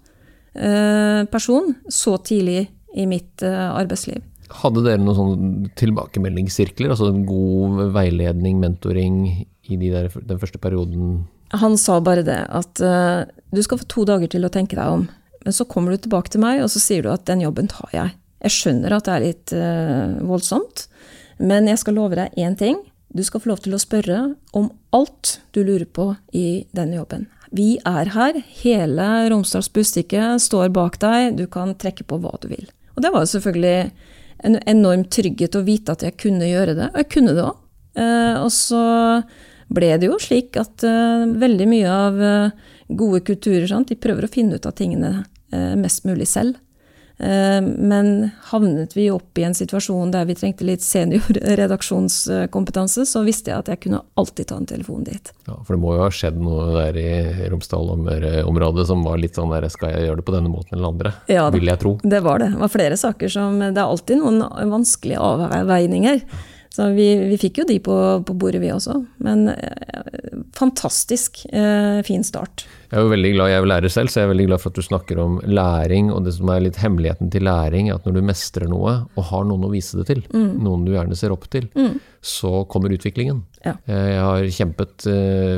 eh, 0.59 1.23
person 1.31 1.71
så 1.87 2.17
tidlig 2.19 2.65
i 2.99 3.07
mitt 3.07 3.45
eh, 3.47 3.63
arbeidsliv. 3.71 4.19
Hadde 4.59 4.83
dere 4.83 4.99
noen 4.99 5.21
sånne 5.21 5.71
tilbakemeldingssirkler, 5.79 6.91
altså 6.91 7.13
god 7.15 7.79
veiledning, 7.95 8.59
mentoring, 8.59 9.23
i 9.71 9.79
de 9.79 9.93
der, 9.95 10.11
den 10.19 10.43
første 10.43 10.59
perioden? 10.59 11.23
Han 11.55 11.79
sa 11.79 12.01
bare 12.03 12.27
det, 12.27 12.41
at 12.51 12.83
uh, 12.83 13.23
du 13.55 13.63
skal 13.63 13.79
få 13.79 13.87
to 13.89 14.03
dager 14.05 14.29
til 14.35 14.45
å 14.45 14.51
tenke 14.51 14.77
deg 14.77 14.99
om. 14.99 15.07
Men 15.47 15.55
så 15.55 15.65
kommer 15.69 15.95
du 15.95 16.03
tilbake 16.03 16.33
til 16.33 16.43
meg, 16.43 16.59
og 16.61 16.69
så 16.69 16.81
sier 16.83 17.05
du 17.05 17.09
at 17.13 17.25
den 17.25 17.41
jobben 17.41 17.71
tar 17.71 17.89
jeg. 17.95 18.13
Jeg 18.45 18.53
skjønner 18.53 18.93
at 18.93 19.07
det 19.07 19.13
er 19.13 19.23
litt 19.23 19.53
uh, 19.57 20.17
voldsomt, 20.29 20.85
men 21.41 21.65
jeg 21.69 21.81
skal 21.81 21.97
love 21.97 22.17
deg 22.19 22.35
én 22.37 22.53
ting. 22.59 22.77
Du 23.15 23.23
skal 23.25 23.41
få 23.41 23.49
lov 23.53 23.63
til 23.65 23.73
å 23.73 23.81
spørre 23.81 24.19
om 24.55 24.69
alt 24.93 25.39
du 25.55 25.63
lurer 25.63 25.87
på 25.89 26.11
i 26.35 26.65
denne 26.75 26.99
jobben. 26.99 27.25
Vi 27.55 27.77
er 27.87 28.11
her. 28.13 28.37
Hele 28.59 29.07
Romsdals 29.31 29.71
Bustikke 29.73 30.35
står 30.41 30.69
bak 30.75 30.99
deg. 31.01 31.37
Du 31.39 31.45
kan 31.49 31.73
trekke 31.79 32.05
på 32.05 32.19
hva 32.21 32.35
du 32.43 32.49
vil. 32.51 32.67
Og 32.95 33.03
det 33.05 33.11
var 33.15 33.25
selvfølgelig 33.31 33.79
en 34.45 34.59
enorm 34.67 35.05
trygghet 35.09 35.55
å 35.57 35.63
vite 35.65 35.95
at 35.95 36.03
jeg 36.05 36.17
kunne 36.21 36.49
gjøre 36.49 36.75
det. 36.77 36.89
Og 36.91 37.01
jeg 37.01 37.11
kunne 37.15 37.35
det 37.37 37.45
òg. 37.45 37.61
Uh, 37.95 38.35
og 38.43 38.51
så 38.53 38.83
ble 39.73 39.93
det 39.97 40.11
jo 40.11 40.19
slik 40.21 40.59
at 40.59 40.83
uh, 40.85 41.23
veldig 41.25 41.69
mye 41.71 41.95
av 41.95 42.21
gode 42.85 43.23
kulturer 43.25 43.65
sant, 43.71 43.89
de 43.89 43.97
prøver 43.97 44.27
å 44.27 44.29
finne 44.29 44.59
ut 44.59 44.69
av 44.69 44.75
tingene 44.77 45.23
mest 45.79 46.03
mulig 46.05 46.27
selv. 46.27 46.59
Eh, 47.17 47.61
men 47.61 48.29
havnet 48.51 48.97
vi 48.97 49.11
opp 49.11 49.37
i 49.39 49.43
en 49.47 49.53
situasjon 49.55 50.11
der 50.11 50.25
vi 50.27 50.35
trengte 50.35 50.65
litt 50.67 50.81
seniorredaksjonskompetanse, 50.83 53.05
så 53.07 53.23
visste 53.27 53.51
jeg 53.51 53.59
at 53.63 53.67
jeg 53.71 53.79
kunne 53.87 54.01
alltid 54.19 54.45
ta 54.51 54.55
en 54.59 54.69
telefon 54.69 55.03
dit. 55.07 55.25
Ja, 55.47 55.55
For 55.63 55.71
det 55.75 55.81
må 55.83 55.89
jo 55.95 56.01
ha 56.03 56.11
skjedd 56.13 56.37
noe 56.41 56.63
der 56.75 56.93
i 56.99 57.09
Romsdal-området 57.53 58.83
som 58.89 58.99
var 59.07 59.17
litt 59.21 59.35
sånn 59.39 59.53
der 59.55 59.69
skal 59.71 59.89
jeg 59.93 60.01
gjøre 60.09 60.19
det 60.19 60.27
på 60.27 60.35
denne 60.35 60.51
måten 60.51 60.73
eller 60.77 60.89
andre? 60.91 61.09
Ja, 61.31 61.43
vil 61.53 61.69
jeg 61.71 61.79
tro. 61.81 61.91
Det 62.03 62.21
var 62.25 62.37
det. 62.43 62.49
Det 62.55 62.61
var 62.65 62.71
flere 62.73 62.97
saker 62.99 63.27
som 63.31 63.51
Det 63.61 63.79
er 63.79 63.85
alltid 63.85 64.15
noen 64.19 64.37
vanskelige 64.73 65.19
avveininger. 65.21 66.17
Så 66.75 66.89
vi, 66.91 67.07
vi, 67.29 67.37
fikk 67.39 67.61
jo 67.61 67.65
de 67.69 67.77
på, 67.79 67.95
på, 68.27 68.33
bordet, 68.35 68.59
vi 68.59 68.67
også. 68.73 68.97
Men 69.23 69.47
eh, 69.53 69.71
fantastisk 70.57 71.45
eh, 71.47 72.03
fin 72.03 72.23
start. 72.27 72.65
Jeg 72.85 72.99
er 72.99 73.05
jo 73.05 73.11
veldig 73.11 73.31
glad, 73.33 73.51
jeg 73.51 73.61
er 73.61 73.69
lærer 73.71 73.91
selv, 73.91 74.11
så 74.11 74.19
jeg 74.19 74.27
er 74.27 74.31
veldig 74.31 74.47
glad 74.49 74.61
for 74.61 74.71
at 74.71 74.79
du 74.79 74.85
snakker 74.85 75.21
om 75.21 75.37
læring. 75.47 76.11
Og 76.13 76.25
det 76.25 76.35
som 76.37 76.51
er 76.53 76.63
litt 76.65 76.79
hemmeligheten 76.81 77.31
til 77.33 77.45
læring, 77.47 77.89
er 77.89 77.99
at 77.99 78.05
når 78.07 78.17
du 78.17 78.25
mestrer 78.25 78.69
noe 78.71 78.97
og 79.07 79.29
har 79.31 79.47
noen 79.49 79.65
å 79.67 79.71
vise 79.73 79.97
det 79.99 80.07
til, 80.11 80.21
mm. 80.29 80.51
noen 80.65 80.85
du 80.85 80.93
gjerne 80.93 81.17
ser 81.17 81.33
opp 81.33 81.47
til, 81.51 81.67
mm. 81.73 81.95
så 82.25 82.51
kommer 82.71 82.93
utviklingen. 82.93 83.41
Ja. 83.65 83.73
Eh, 83.89 84.09
jeg 84.13 84.21
har 84.21 84.49
kjempet 84.59 85.07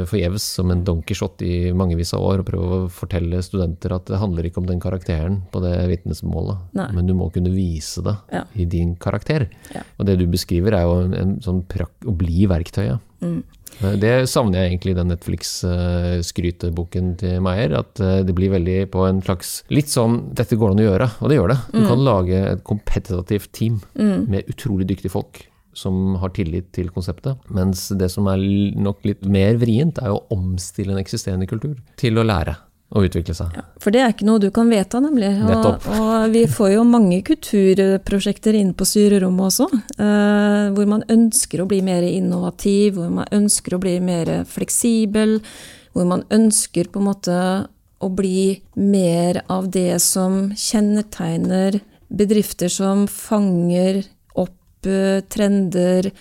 forgjeves 0.07 0.45
som 0.57 0.71
en 0.71 0.85
donkeyshot 0.87 1.43
i 1.45 1.55
mangevis 1.77 2.13
av 2.15 2.23
år 2.23 2.43
og 2.43 2.49
prøvd 2.49 2.75
å 2.77 2.81
fortelle 2.93 3.43
studenter 3.43 3.95
at 3.97 4.07
det 4.07 4.21
handler 4.21 4.47
ikke 4.47 4.63
om 4.63 4.69
den 4.69 4.81
karakteren 4.83 5.41
på 5.51 5.63
det 5.65 5.75
vitnesmålet, 5.91 6.79
men 6.95 7.09
du 7.09 7.15
må 7.17 7.29
kunne 7.35 7.51
vise 7.55 8.03
det 8.05 8.15
ja. 8.33 8.45
i 8.55 8.67
din 8.69 8.95
karakter. 9.01 9.49
Ja. 9.75 9.83
Og 9.97 10.07
det 10.07 10.17
du 10.21 10.27
beskriver, 10.31 10.77
er 10.77 10.87
jo 10.87 11.03
en 11.11 11.37
sånn 11.43 11.63
å 11.67 12.15
bli 12.15 12.47
verktøyet. 12.49 13.03
Mm. 13.21 13.41
Det 14.01 14.13
savner 14.29 14.63
jeg 14.63 14.71
egentlig 14.71 14.93
i 14.93 14.97
den 14.97 15.11
Netflix-skryteboken 15.11 17.11
til 17.21 17.43
Meyer. 17.45 17.75
At 17.81 18.01
eh, 18.01 18.23
det 18.25 18.33
blir 18.37 18.53
veldig 18.55 18.79
på 18.93 19.03
en 19.05 19.21
slags 19.25 19.59
Litt 19.73 19.91
sånn 19.91 20.31
'dette 20.33 20.57
går 20.57 20.73
an 20.73 20.81
å 20.81 20.87
gjøre', 20.87 21.11
og 21.21 21.29
det 21.29 21.37
gjør 21.37 21.53
det. 21.53 21.59
Du 21.73 21.81
mm. 21.83 21.89
kan 21.91 22.07
lage 22.07 22.39
et 22.53 22.63
kompetitivt 22.67 23.51
team 23.53 23.77
mm. 23.93 24.25
med 24.31 24.49
utrolig 24.49 24.89
dyktige 24.89 25.13
folk 25.13 25.45
som 25.77 26.15
har 26.17 26.33
tillit 26.33 26.71
til 26.73 26.89
konseptet. 26.89 27.37
Mens 27.53 27.91
det 27.93 28.09
som 28.09 28.25
er 28.31 28.41
nok 28.81 29.03
litt 29.05 29.21
mer 29.29 29.59
vrient, 29.61 30.01
er 30.01 30.09
å 30.09 30.23
omstille 30.33 30.95
en 30.95 31.03
eksisterende 31.03 31.49
kultur 31.49 31.77
til 32.01 32.17
å 32.17 32.25
lære 32.25 32.57
å 32.87 33.03
utvikle 33.03 33.35
seg. 33.35 33.55
Ja, 33.57 33.65
for 33.83 33.91
det 33.91 34.01
er 34.01 34.13
ikke 34.13 34.27
noe 34.29 34.41
du 34.41 34.47
kan 34.55 34.69
vedta, 34.71 35.01
nemlig. 35.03 35.33
Og, 35.43 35.87
og, 35.97 36.27
vi 36.31 36.45
får 36.51 36.71
jo 36.77 36.85
mange 36.87 37.19
kulturprosjekter 37.27 38.55
inn 38.55 38.71
på 38.77 38.87
styrerommet 38.87 39.49
også, 39.49 39.67
eh, 39.99 40.69
hvor 40.75 40.87
man 40.89 41.03
ønsker 41.11 41.63
å 41.63 41.67
bli 41.69 41.81
mer 41.83 42.05
innovativ, 42.07 42.95
hvor 42.95 43.11
man 43.19 43.27
ønsker 43.35 43.75
å 43.75 43.81
bli 43.83 43.97
mer 44.03 44.31
fleksibel, 44.47 45.41
hvor 45.91 46.07
man 46.07 46.23
ønsker 46.31 46.87
på 46.91 47.01
en 47.01 47.09
måte 47.09 47.41
å 47.99 48.09
bli 48.13 48.61
mer 48.77 49.41
av 49.51 49.71
det 49.73 49.97
som 50.03 50.51
kjennetegner 50.55 51.81
bedrifter 52.07 52.71
som 52.71 53.07
fanger 53.11 54.03
opp 54.37 54.87
eh, 54.87 55.19
trender, 55.27 56.11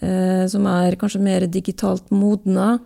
eh, 0.00 0.44
som 0.50 0.66
er 0.68 0.98
kanskje 1.00 1.22
mer 1.24 1.46
digitalt 1.48 2.10
modna. 2.12 2.76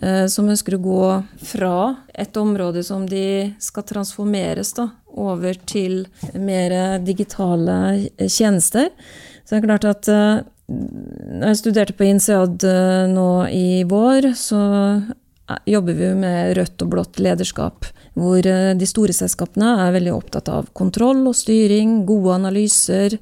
Eh, 0.00 0.24
som 0.32 0.48
ønsker 0.48 0.78
å 0.78 0.82
gå 0.82 1.08
fra 1.52 1.76
et 2.16 2.36
område 2.40 2.80
som 2.86 3.04
de 3.08 3.52
skal 3.60 3.84
transformeres 3.84 4.72
da, 4.78 4.88
over 5.12 5.58
til 5.68 6.06
mer 6.32 6.98
digitale 7.04 8.08
tjenester. 8.24 8.88
Så 9.44 9.52
det 9.52 9.60
er 9.60 9.66
klart 9.66 9.88
at 9.90 10.08
eh, 10.08 10.40
når 10.72 11.52
jeg 11.52 11.60
studerte 11.60 11.96
på 11.98 12.08
INSEAD 12.08 12.64
eh, 12.64 13.02
nå 13.12 13.28
i 13.52 13.82
vår, 13.88 14.32
så 14.38 14.62
jobber 15.68 15.96
vi 15.98 16.12
med 16.18 16.56
rødt 16.58 16.84
og 16.84 16.92
blått 16.94 17.20
lederskap. 17.22 17.88
Hvor 18.12 18.44
de 18.44 18.86
store 18.88 19.14
selskapene 19.16 19.70
er 19.86 19.94
veldig 19.94 20.12
opptatt 20.12 20.50
av 20.52 20.66
kontroll 20.76 21.22
og 21.30 21.36
styring, 21.38 22.02
gode 22.08 22.34
analyser, 22.36 23.16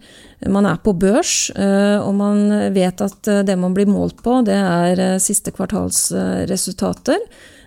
man 0.48 0.66
er 0.66 0.80
på 0.80 0.94
børs, 0.96 1.50
eh, 1.52 1.98
og 2.00 2.14
man 2.16 2.72
vet 2.72 3.02
at 3.04 3.28
eh, 3.28 3.42
det 3.44 3.58
man 3.60 3.74
blir 3.76 3.90
målt 3.90 4.22
på, 4.24 4.40
det 4.46 4.56
er 4.56 5.02
eh, 5.04 5.20
siste 5.20 5.52
kvartals 5.52 6.08
resultater. 6.48 7.20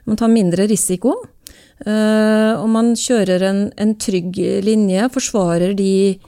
Man 0.10 0.18
tar 0.20 0.34
mindre 0.34 0.68
risiko. 0.68 1.16
Og 1.84 2.68
man 2.72 2.94
kjører 2.96 3.44
en, 3.44 3.58
en 3.82 3.90
trygg 4.00 4.38
linje, 4.64 5.08
forsvarer 5.12 5.74
de 5.76 6.20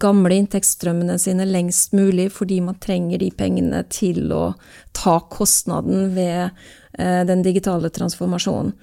gamle 0.00 0.38
inntektsstrømmene 0.40 1.18
sine 1.20 1.44
lengst 1.48 1.92
mulig 1.96 2.30
fordi 2.32 2.60
man 2.64 2.78
trenger 2.80 3.20
de 3.20 3.28
pengene 3.36 3.82
til 3.92 4.30
å 4.32 4.54
ta 4.96 5.18
kostnaden 5.32 6.14
ved 6.16 6.54
den 6.98 7.40
digitale 7.44 7.88
transformasjonen. 7.88 8.74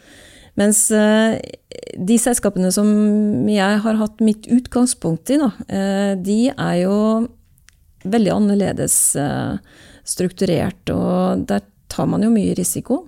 Mens 0.60 0.88
eh, 0.92 1.38
de 1.98 2.18
selskapene 2.20 2.72
som 2.74 2.90
jeg 3.50 3.82
har 3.84 4.00
hatt 4.00 4.24
mitt 4.24 4.48
utgangspunkt 4.52 5.32
i, 5.32 5.40
da, 5.40 5.52
eh, 5.68 6.14
de 6.20 6.40
er 6.52 6.76
jo 6.82 6.98
veldig 8.10 8.34
annerledes 8.34 8.98
eh, 9.20 9.56
strukturert, 10.08 10.92
og 10.92 11.46
der 11.50 11.64
tar 11.92 12.10
man 12.10 12.26
jo 12.26 12.34
mye 12.34 12.58
risiko. 12.58 13.06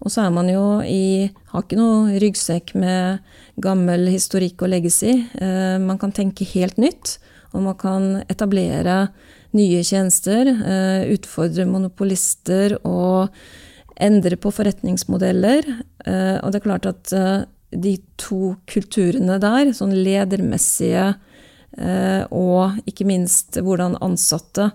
Og 0.00 0.12
så 0.12 0.24
er 0.24 0.30
man 0.32 0.48
jo 0.48 0.80
i 0.80 1.28
Har 1.50 1.64
ikke 1.64 1.76
noe 1.76 2.14
ryggsekk 2.22 2.70
med 2.78 3.18
gammel 3.60 4.06
historikk 4.08 4.62
og 4.64 4.70
legacy. 4.72 5.26
Man 5.82 5.98
kan 6.00 6.14
tenke 6.14 6.46
helt 6.54 6.78
nytt, 6.80 7.18
og 7.52 7.66
man 7.66 7.76
kan 7.76 8.06
etablere 8.30 9.10
nye 9.52 9.82
tjenester. 9.84 10.48
Utfordre 11.10 11.66
monopolister 11.68 12.78
og 12.80 13.34
endre 14.00 14.36
på 14.40 14.52
forretningsmodeller. 14.54 15.66
Eh, 16.06 16.36
og 16.40 16.52
det 16.52 16.60
er 16.60 16.66
klart 16.66 16.88
at 16.90 17.12
eh, 17.16 17.46
de 17.70 17.96
to 18.20 18.54
kulturene 18.70 19.38
der, 19.42 19.72
sånn 19.76 19.94
ledermessige 19.94 21.12
eh, 21.78 22.22
og 22.34 22.80
ikke 22.90 23.06
minst 23.08 23.60
hvordan 23.60 23.98
ansatte 24.02 24.72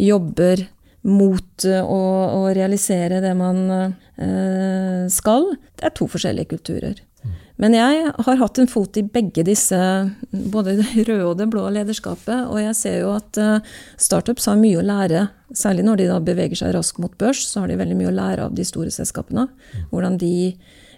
jobber 0.00 0.64
mot 1.04 1.64
å, 1.64 2.00
å 2.36 2.40
realisere 2.52 3.22
det 3.24 3.32
man 3.36 3.62
skal, 5.08 5.46
det 5.80 5.86
er 5.88 5.94
to 5.96 6.04
forskjellige 6.12 6.50
kulturer. 6.50 6.98
Men 7.60 7.76
jeg 7.76 8.12
har 8.24 8.38
hatt 8.40 8.58
en 8.58 8.70
fot 8.70 8.96
i 8.96 9.04
begge 9.04 9.44
disse, 9.44 9.78
både 10.32 10.78
det 10.78 11.04
røde 11.08 11.26
og 11.28 11.36
det 11.40 11.48
blå 11.52 11.66
lederskapet. 11.74 12.46
Og 12.48 12.60
jeg 12.62 12.76
ser 12.78 13.00
jo 13.02 13.10
at 13.18 13.40
eh, 13.40 13.72
startups 14.00 14.48
har 14.48 14.60
mye 14.60 14.80
å 14.80 14.86
lære. 14.86 15.26
Særlig 15.52 15.84
når 15.84 16.00
de 16.00 16.06
da 16.08 16.20
beveger 16.24 16.62
seg 16.62 16.72
raskt 16.76 17.02
mot 17.02 17.12
børs, 17.20 17.42
så 17.50 17.62
har 17.62 17.68
de 17.68 17.76
veldig 17.80 17.98
mye 17.98 18.12
å 18.12 18.16
lære 18.16 18.46
av 18.48 18.56
de 18.56 18.64
store 18.64 18.92
selskapene. 18.94 19.48
Hvordan 19.92 20.16
de 20.22 20.32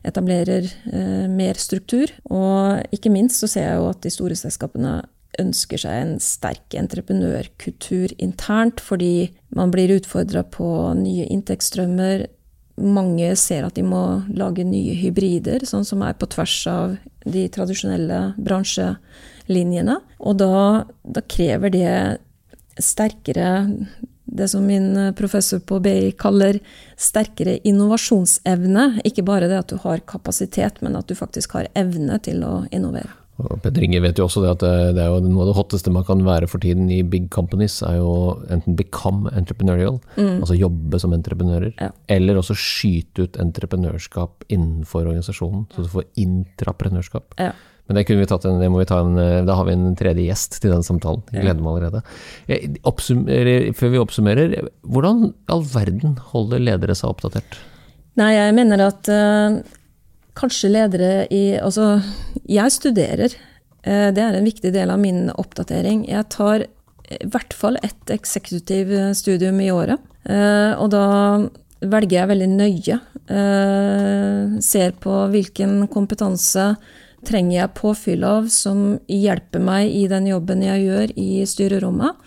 etablerer 0.07 0.69
eh, 0.93 1.27
mer 1.31 1.59
struktur. 1.59 2.13
Og 2.31 2.95
ikke 2.95 3.13
minst 3.13 3.43
så 3.43 3.51
ser 3.51 3.69
jeg 3.69 3.81
jo 3.81 3.91
at 3.91 4.03
de 4.05 4.13
store 4.15 4.39
selskapene 4.39 5.01
ønsker 5.41 5.81
seg 5.81 5.97
en 5.97 6.17
sterk 6.21 6.75
entreprenørkultur 6.77 8.13
internt, 8.21 8.83
fordi 8.85 9.33
man 9.57 9.73
blir 9.73 9.95
utfordra 9.97 10.45
på 10.45 10.69
nye 10.99 11.29
inntektsstrømmer. 11.33 12.27
Mange 12.81 13.35
ser 13.37 13.67
at 13.67 13.77
de 13.77 13.85
må 13.85 14.23
lage 14.33 14.65
nye 14.65 14.95
hybrider, 14.97 15.67
sånn 15.69 15.85
som 15.85 16.05
er 16.07 16.17
på 16.17 16.29
tvers 16.33 16.57
av 16.71 16.97
de 17.25 17.45
tradisjonelle 17.53 18.21
bransjelinjene. 18.41 19.99
Og 20.25 20.39
da, 20.41 20.57
da 21.05 21.25
krever 21.29 21.75
det 21.75 21.93
sterkere 22.81 23.53
det 24.33 24.49
som 24.49 24.65
min 24.67 25.13
professor 25.19 25.61
på 25.61 25.77
BI 25.85 26.13
kaller 26.17 26.59
sterkere 26.97 27.59
innovasjonsevne. 27.69 29.03
Ikke 29.05 29.25
bare 29.27 29.51
det 29.51 29.59
at 29.61 29.73
du 29.73 29.77
har 29.83 30.05
kapasitet, 30.09 30.81
men 30.81 30.97
at 30.97 31.11
du 31.11 31.19
faktisk 31.19 31.59
har 31.59 31.69
evne 31.77 32.17
til 32.25 32.41
å 32.47 32.63
innovere. 32.73 33.13
Og 33.43 33.63
Petter 33.65 33.87
Inge 33.87 34.03
vet 34.05 34.21
jo 34.21 34.27
også 34.29 34.45
det 34.45 34.53
at 34.55 34.63
det, 34.97 35.03
er 35.03 35.11
jo 35.11 35.23
noe 35.25 35.45
av 35.45 35.51
det 35.51 35.57
hotteste 35.59 35.93
man 35.95 36.07
kan 36.09 36.23
være 36.27 36.49
for 36.51 36.63
tiden 36.63 36.91
i 36.93 37.03
big 37.07 37.29
companies, 37.35 37.81
er 37.87 37.99
jo 37.99 38.13
enten 38.53 38.79
become 38.79 39.33
entrepreneurial, 39.39 39.99
mm. 40.17 40.39
altså 40.41 40.59
jobbe 40.59 41.01
som 41.03 41.17
entreprenører, 41.17 41.75
ja. 41.81 41.91
eller 42.13 42.41
også 42.41 42.57
skyte 42.59 43.27
ut 43.27 43.41
entreprenørskap 43.43 44.47
innenfor 44.49 45.05
organisasjonen, 45.07 45.67
så 45.75 45.85
du 45.85 45.93
får 45.93 46.09
intraprenørskap. 46.23 47.37
Ja. 47.41 47.53
Men 47.91 47.99
det, 47.99 48.15
vi 48.15 48.25
en, 48.25 48.61
det 48.63 48.71
må 48.71 48.79
vi 48.79 48.87
ta 48.89 49.01
en, 49.03 49.19
da 49.45 49.57
har 49.59 49.67
vi 49.67 49.75
en 49.75 49.97
tredje 49.99 50.23
gjest 50.25 50.61
til 50.63 50.71
den 50.73 50.85
samtalen. 50.87 51.25
Jeg 51.35 51.43
gleder 51.45 51.65
meg 51.65 51.73
allerede. 51.75 52.01
før 53.77 53.93
vi 53.93 54.01
oppsummerer, 54.01 54.55
hvordan 54.87 55.33
all 55.51 55.67
verden 55.67 56.15
holder 56.31 56.63
ledere 56.63 56.97
seg 56.97 57.11
oppdatert? 57.11 57.59
Nei, 58.21 58.31
jeg 58.37 58.55
mener 58.57 58.87
at 58.87 59.09
uh, 59.11 59.59
kanskje 60.39 60.73
ledere 60.73 61.27
i 61.31 61.59
Altså, 61.61 62.01
jeg 62.49 62.75
studerer. 62.75 63.35
Uh, 63.87 64.11
det 64.15 64.23
er 64.23 64.39
en 64.39 64.49
viktig 64.49 64.73
del 64.75 64.93
av 64.93 65.01
min 65.03 65.27
oppdatering. 65.31 66.07
Jeg 66.11 66.29
tar 66.35 66.67
i 67.13 67.27
hvert 67.29 67.53
fall 67.53 67.77
ett 67.83 68.11
eksekutivstudium 68.15 69.61
i 69.61 69.73
året. 69.75 70.01
Uh, 70.29 70.79
og 70.79 70.93
da 70.95 71.07
velger 71.83 72.21
jeg 72.21 72.31
veldig 72.31 72.51
nøye. 72.53 73.01
ser 74.63 74.93
på 75.01 75.13
hvilken 75.33 75.87
kompetanse 75.91 76.75
trenger 77.27 77.57
jeg 77.57 77.75
påfyll 77.79 78.25
av 78.27 78.49
som 78.53 78.99
hjelper 79.11 79.63
meg 79.63 79.91
i 79.91 80.05
den 80.11 80.27
jobben 80.31 80.63
jeg 80.63 80.85
gjør 80.85 81.13
i 81.19 81.29
styrerommet. 81.49 82.19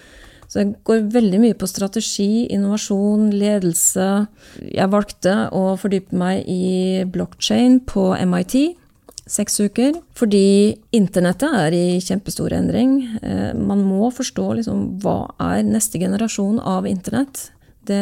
Så 0.56 0.62
jeg 0.62 0.78
går 0.88 1.10
veldig 1.12 1.40
mye 1.44 1.56
på 1.60 1.68
strategi, 1.68 2.46
innovasjon, 2.56 3.26
ledelse. 3.36 4.06
Jeg 4.64 4.88
valgte 4.94 5.34
å 5.52 5.74
fordype 5.76 6.16
meg 6.16 6.48
i 6.48 7.04
blockchain 7.12 7.82
på 7.84 8.14
MIT. 8.24 8.56
Seks 9.28 9.60
uker. 9.60 9.98
Fordi 10.16 10.72
internettet 10.96 11.58
er 11.60 11.76
i 11.76 12.00
kjempestor 12.00 12.56
endring. 12.56 13.02
Eh, 13.20 13.52
man 13.52 13.84
må 13.84 14.08
forstå 14.16 14.48
liksom, 14.62 14.86
hva 15.04 15.18
er 15.44 15.68
neste 15.68 16.00
generasjon 16.00 16.64
av 16.64 16.88
internett. 16.88 17.50
Det 17.84 18.00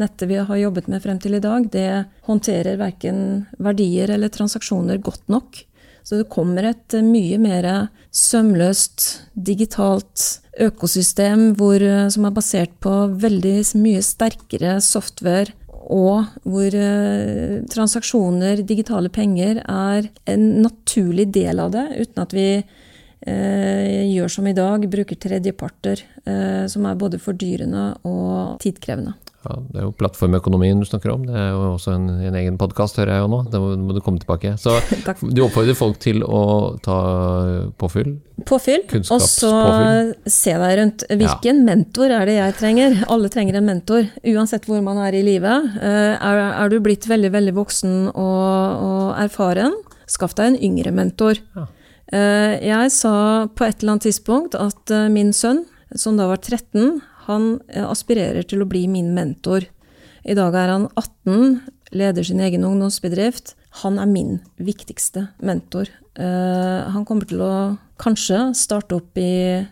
nettet 0.00 0.30
vi 0.30 0.40
har 0.40 0.56
jobbet 0.56 0.88
med 0.88 1.04
frem 1.04 1.20
til 1.20 1.36
i 1.36 1.42
dag, 1.44 1.66
det 1.68 2.06
håndterer 2.24 2.80
verken 2.80 3.44
verdier 3.60 4.14
eller 4.14 4.32
transaksjoner 4.32 5.02
godt 5.04 5.28
nok. 5.28 5.66
Så 6.02 6.20
det 6.20 6.30
kommer 6.32 6.70
et 6.70 6.96
eh, 6.96 7.06
mye 7.06 7.38
mer 7.40 7.70
sømløst 8.14 9.08
digitalt 9.34 10.40
økosystem 10.60 11.50
hvor, 11.58 11.80
eh, 11.82 12.08
som 12.12 12.26
er 12.26 12.36
basert 12.36 12.76
på 12.82 12.94
veldig 13.22 13.56
mye 13.80 14.02
sterkere 14.04 14.78
software, 14.84 15.54
og 15.90 16.28
hvor 16.46 16.74
eh, 16.76 17.60
transaksjoner, 17.72 18.62
digitale 18.66 19.10
penger, 19.12 19.62
er 19.64 20.10
en 20.30 20.46
naturlig 20.62 21.30
del 21.34 21.62
av 21.62 21.72
det, 21.74 21.86
uten 21.98 22.22
at 22.22 22.36
vi 22.36 22.46
eh, 22.60 24.04
gjør 24.12 24.30
som 24.36 24.46
i 24.46 24.54
dag, 24.56 24.86
bruker 24.92 25.18
tredjeparter, 25.18 26.04
eh, 26.24 26.64
som 26.70 26.86
er 26.86 27.00
både 27.00 27.22
fordyrende 27.22 27.88
og 28.06 28.60
tidkrevende. 28.62 29.16
Ja, 29.40 29.54
det 29.72 29.78
er 29.80 29.84
jo 29.86 29.92
plattformøkonomien 29.96 30.82
du 30.82 30.84
snakker 30.84 31.14
om. 31.14 31.22
Det 31.24 31.32
er 31.32 31.54
jo 31.54 31.70
også 31.72 31.94
en, 31.96 32.10
en 32.28 32.34
egen 32.36 32.58
podkast, 32.60 32.98
hører 33.00 33.14
jeg 33.14 33.22
jo 33.22 33.30
nå. 33.32 33.38
Det 33.48 33.60
må, 33.62 33.70
må, 33.80 33.94
du 33.96 34.02
komme 34.04 34.20
tilbake. 34.20 34.52
Så 34.60 34.74
du 35.36 35.40
oppfordrer 35.46 35.78
folk 35.78 35.96
til 36.02 36.20
å 36.26 36.42
ta 36.84 36.98
påfyll? 37.80 38.18
Påfyll. 38.48 38.84
Og 39.00 39.24
så 39.24 39.52
se 40.28 40.52
deg 40.60 40.76
rundt. 40.82 41.06
Hvilken 41.08 41.62
ja. 41.62 41.66
mentor 41.70 42.12
er 42.18 42.28
det 42.28 42.36
jeg 42.36 42.58
trenger? 42.60 43.00
Alle 43.08 43.32
trenger 43.32 43.56
en 43.62 43.68
mentor, 43.70 44.12
uansett 44.28 44.68
hvor 44.68 44.84
man 44.84 45.00
er 45.06 45.16
i 45.16 45.24
livet. 45.24 45.72
Eh, 45.80 46.12
er, 46.20 46.44
er 46.50 46.72
du 46.72 46.76
blitt 46.84 47.08
veldig, 47.08 47.32
veldig 47.32 47.56
voksen 47.56 47.98
og, 48.12 48.20
og, 48.20 49.04
erfaren, 49.24 49.72
skaff 50.10 50.36
deg 50.36 50.52
en 50.52 50.62
yngre 50.68 50.92
mentor. 50.92 51.40
Ja. 51.56 51.68
Eh, 52.12 52.58
jeg 52.68 52.92
sa 52.92 53.14
på 53.48 53.64
et 53.64 53.80
eller 53.80 53.96
annet 53.96 54.10
tidspunkt 54.10 54.58
at 54.58 54.92
eh, 54.92 55.08
min 55.12 55.32
sønn, 55.32 55.64
som 55.96 56.20
da 56.20 56.28
var 56.28 56.44
13, 56.44 57.00
han 57.30 57.50
eh, 57.68 57.86
aspirerer 57.86 58.46
til 58.46 58.64
å 58.64 58.68
bli 58.68 58.86
min 58.90 59.12
mentor. 59.16 59.66
I 60.26 60.36
dag 60.36 60.56
er 60.58 60.74
han 60.74 60.88
18, 61.00 61.60
leder 61.96 62.26
sin 62.26 62.42
egen 62.44 62.66
ungdomsbedrift. 62.66 63.54
Han 63.84 63.98
er 64.02 64.10
min 64.10 64.38
viktigste 64.60 65.28
mentor. 65.40 65.90
Eh, 66.18 66.80
han 66.90 67.06
kommer 67.08 67.28
til 67.30 67.42
å 67.44 67.54
kanskje 68.00 68.50
starte 68.58 68.98
opp 68.98 69.18
i 69.20 69.62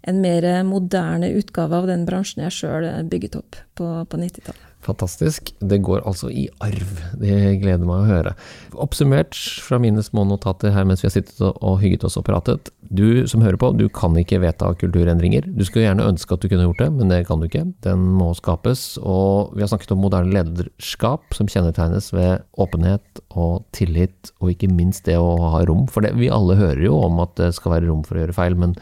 en 0.00 0.22
mer 0.22 0.46
moderne 0.64 1.28
utgave 1.36 1.76
av 1.76 1.90
den 1.90 2.06
bransjen 2.08 2.46
jeg 2.46 2.56
sjøl 2.56 2.88
bygget 3.10 3.36
opp 3.42 3.60
på, 3.76 3.92
på 4.08 4.20
90-tallet. 4.22 4.69
Fantastisk. 4.80 5.50
Det 5.60 5.76
går 5.84 6.06
altså 6.08 6.30
i 6.32 6.46
arv. 6.64 6.92
Det 7.20 7.36
gleder 7.60 7.84
meg 7.84 7.98
å 8.00 8.08
høre. 8.08 8.32
Oppsummert 8.80 9.36
fra 9.60 9.76
mine 9.82 10.00
små 10.04 10.24
notater 10.24 10.72
her 10.72 10.86
mens 10.88 11.02
vi 11.04 11.08
har 11.10 11.12
sittet 11.18 11.42
og 11.44 11.80
hygget 11.82 12.06
oss 12.08 12.16
og 12.16 12.24
pratet. 12.24 12.70
Du 12.88 13.28
som 13.28 13.44
hører 13.44 13.60
på, 13.60 13.74
du 13.76 13.84
kan 13.92 14.16
ikke 14.16 14.40
vedta 14.40 14.72
kulturendringer. 14.80 15.44
Du 15.52 15.66
skulle 15.68 15.84
gjerne 15.84 16.08
ønske 16.08 16.32
at 16.32 16.40
du 16.40 16.48
kunne 16.48 16.64
gjort 16.64 16.80
det, 16.80 16.88
men 16.96 17.12
det 17.12 17.20
kan 17.28 17.42
du 17.42 17.46
ikke. 17.50 17.66
Den 17.84 18.06
må 18.16 18.30
skapes. 18.38 18.96
Og 19.04 19.52
vi 19.52 19.66
har 19.66 19.70
snakket 19.70 19.92
om 19.94 20.00
moderne 20.06 20.32
lederskap, 20.32 21.28
som 21.36 21.50
kjennetegnes 21.50 22.08
ved 22.16 22.46
åpenhet 22.60 23.22
og 23.36 23.68
tillit, 23.76 24.32
og 24.40 24.54
ikke 24.54 24.72
minst 24.72 25.04
det 25.10 25.18
å 25.20 25.36
ha 25.52 25.60
rom 25.68 25.84
for 25.92 26.06
det. 26.06 26.16
Vi 26.16 26.32
alle 26.32 26.56
hører 26.56 26.82
jo 26.88 26.96
om 27.04 27.20
at 27.20 27.36
det 27.38 27.52
skal 27.58 27.76
være 27.76 27.92
rom 27.92 28.00
for 28.08 28.16
å 28.16 28.24
gjøre 28.24 28.38
feil, 28.40 28.56
men 28.58 28.74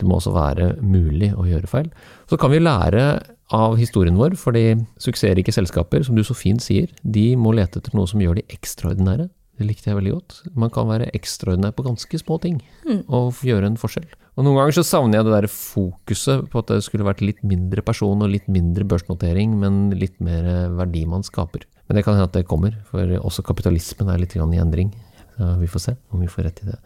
det 0.00 0.08
må 0.08 0.16
også 0.16 0.32
være 0.34 0.72
mulig 0.80 1.30
å 1.36 1.44
gjøre 1.46 1.70
feil. 1.70 1.92
Så 2.30 2.40
kan 2.40 2.50
vi 2.50 2.64
lære 2.64 3.04
av 3.52 3.76
historien 3.80 4.16
vår, 4.18 4.36
fordi 4.40 4.64
suksessrike 5.02 5.52
selskaper, 5.54 6.04
som 6.06 6.16
du 6.16 6.24
så 6.24 6.36
fint 6.36 6.62
sier, 6.64 6.90
de 7.02 7.32
må 7.36 7.54
lete 7.56 7.80
etter 7.80 7.94
noe 7.96 8.08
som 8.10 8.22
gjør 8.22 8.40
de 8.40 8.48
ekstraordinære. 8.56 9.28
Det 9.60 9.68
likte 9.68 9.90
jeg 9.90 9.98
veldig 9.98 10.14
godt. 10.14 10.38
Man 10.58 10.72
kan 10.72 10.88
være 10.88 11.10
ekstraordinær 11.14 11.74
på 11.76 11.84
ganske 11.86 12.20
små 12.22 12.38
ting, 12.42 12.58
mm. 12.88 13.04
og 13.12 13.44
gjøre 13.44 13.68
en 13.68 13.78
forskjell. 13.80 14.08
Og 14.32 14.46
Noen 14.46 14.56
ganger 14.56 14.78
så 14.78 14.86
savner 14.88 15.18
jeg 15.18 15.28
det 15.28 15.34
der 15.34 15.50
fokuset 15.52 16.46
på 16.48 16.62
at 16.62 16.72
det 16.72 16.80
skulle 16.86 17.04
vært 17.04 17.20
litt 17.20 17.42
mindre 17.44 17.84
person 17.84 18.24
og 18.24 18.32
litt 18.32 18.48
mindre 18.48 18.86
børsnotering, 18.88 19.58
men 19.60 19.90
litt 19.92 20.16
mer 20.24 20.72
verdi 20.78 21.04
man 21.08 21.26
skaper. 21.26 21.66
Men 21.84 21.98
det 21.98 22.06
kan 22.06 22.16
hende 22.16 22.30
at 22.30 22.38
det 22.38 22.48
kommer, 22.48 22.78
for 22.88 23.12
også 23.20 23.44
kapitalismen 23.44 24.08
er 24.08 24.22
litt 24.22 24.32
i 24.38 24.40
endring. 24.40 24.94
Så 25.36 25.52
vi 25.60 25.68
får 25.68 25.84
se 25.84 25.94
om 26.12 26.20
vi 26.24 26.30
får 26.32 26.48
rett 26.48 26.64
i 26.64 26.70
det. 26.70 26.78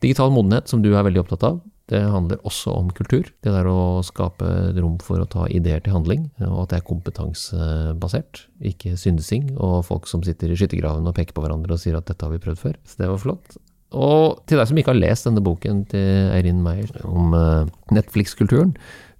Digital 0.00 0.32
modenhet, 0.32 0.68
som 0.70 0.80
du 0.84 0.94
er 0.94 1.04
veldig 1.04 1.20
opptatt 1.24 1.44
av, 1.44 1.60
det 1.92 2.00
handler 2.00 2.40
også 2.48 2.72
om 2.72 2.88
kultur. 2.96 3.26
Det 3.44 3.52
der 3.52 3.66
å 3.68 4.00
skape 4.06 4.46
rom 4.78 4.96
for 5.04 5.20
å 5.20 5.28
ta 5.28 5.44
ideer 5.52 5.82
til 5.84 5.92
handling, 5.92 6.30
og 6.46 6.62
at 6.62 6.72
det 6.72 6.78
er 6.78 6.88
kompetansebasert, 6.88 8.46
ikke 8.72 8.94
syndesing 9.00 9.50
og 9.58 9.82
folk 9.90 10.08
som 10.08 10.24
sitter 10.24 10.52
i 10.52 10.56
skyttergraven 10.56 11.04
og 11.10 11.16
peker 11.18 11.36
på 11.36 11.44
hverandre 11.44 11.76
og 11.76 11.82
sier 11.82 11.98
at 11.98 12.08
dette 12.08 12.24
har 12.24 12.32
vi 12.32 12.40
prøvd 12.40 12.62
før. 12.62 12.78
Så 12.88 13.02
det 13.02 13.10
var 13.12 13.20
flott. 13.20 13.58
Og 13.94 14.40
til 14.48 14.58
deg 14.58 14.70
som 14.70 14.80
ikke 14.80 14.94
har 14.94 15.02
lest 15.02 15.28
denne 15.28 15.44
boken 15.44 15.84
til 15.92 16.32
Eirin 16.34 16.64
Meyer 16.64 16.90
om 17.06 17.36
eh, 17.36 17.68
Netflix-kulturen, 17.94 18.72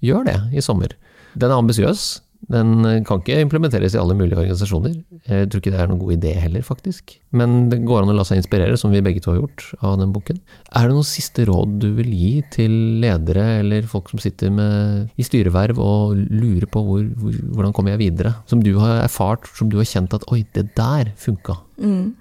gjør 0.05 0.27
det 0.27 0.38
i 0.57 0.64
sommer. 0.64 0.96
Den 1.37 1.50
er 1.50 1.61
ambisiøs, 1.61 2.09
den 2.52 2.85
eh, 2.85 3.02
kan 3.07 3.20
ikke 3.22 3.40
implementeres 3.44 3.94
i 3.94 4.00
alle 4.00 4.16
mulige 4.16 4.38
organisasjoner. 4.40 4.96
Jeg 5.28 5.50
tror 5.50 5.62
ikke 5.62 5.72
det 5.74 5.80
er 5.80 5.90
noen 5.90 6.00
god 6.02 6.14
idé 6.16 6.35
heller, 6.37 6.64
faktisk. 6.66 7.16
Men 7.35 7.68
det 7.72 7.80
går 7.87 8.02
an 8.02 8.12
å 8.12 8.16
la 8.18 8.26
seg 8.26 8.40
inspirere, 8.40 8.76
som 8.80 8.92
vi 8.94 9.02
begge 9.04 9.22
to 9.24 9.33
har 9.33 9.40
gjort, 9.40 9.66
av 9.80 9.96
den 10.00 10.12
boken. 10.14 10.40
Er 10.74 10.88
det 10.88 10.96
noen 10.96 11.09
siste 11.09 11.46
råd 11.48 11.78
du 11.83 11.88
vil 11.98 12.11
gi 12.12 12.33
til 12.54 12.74
ledere 13.04 13.46
eller 13.62 13.88
folk 13.90 14.12
som 14.12 14.22
sitter 14.22 14.52
med, 14.54 15.14
i 15.16 15.26
styreverv 15.26 15.80
og 15.83 16.18
lurer 16.18 16.68
på 16.70 16.85
hvor, 16.85 17.07
hvor, 17.20 17.38
hvordan 17.57 17.76
kommer 17.76 17.94
jeg 17.94 18.04
videre? 18.07 18.35
Som 18.50 18.64
du 18.64 18.74
har 18.83 19.04
erfart, 19.04 19.48
som 19.57 19.72
du 19.72 19.78
har 19.80 19.88
kjent 19.88 20.16
at 20.16 20.26
oi, 20.35 20.42
det 20.57 20.70
der 20.78 21.14
funka. 21.20 21.59
Mm. 21.80 22.12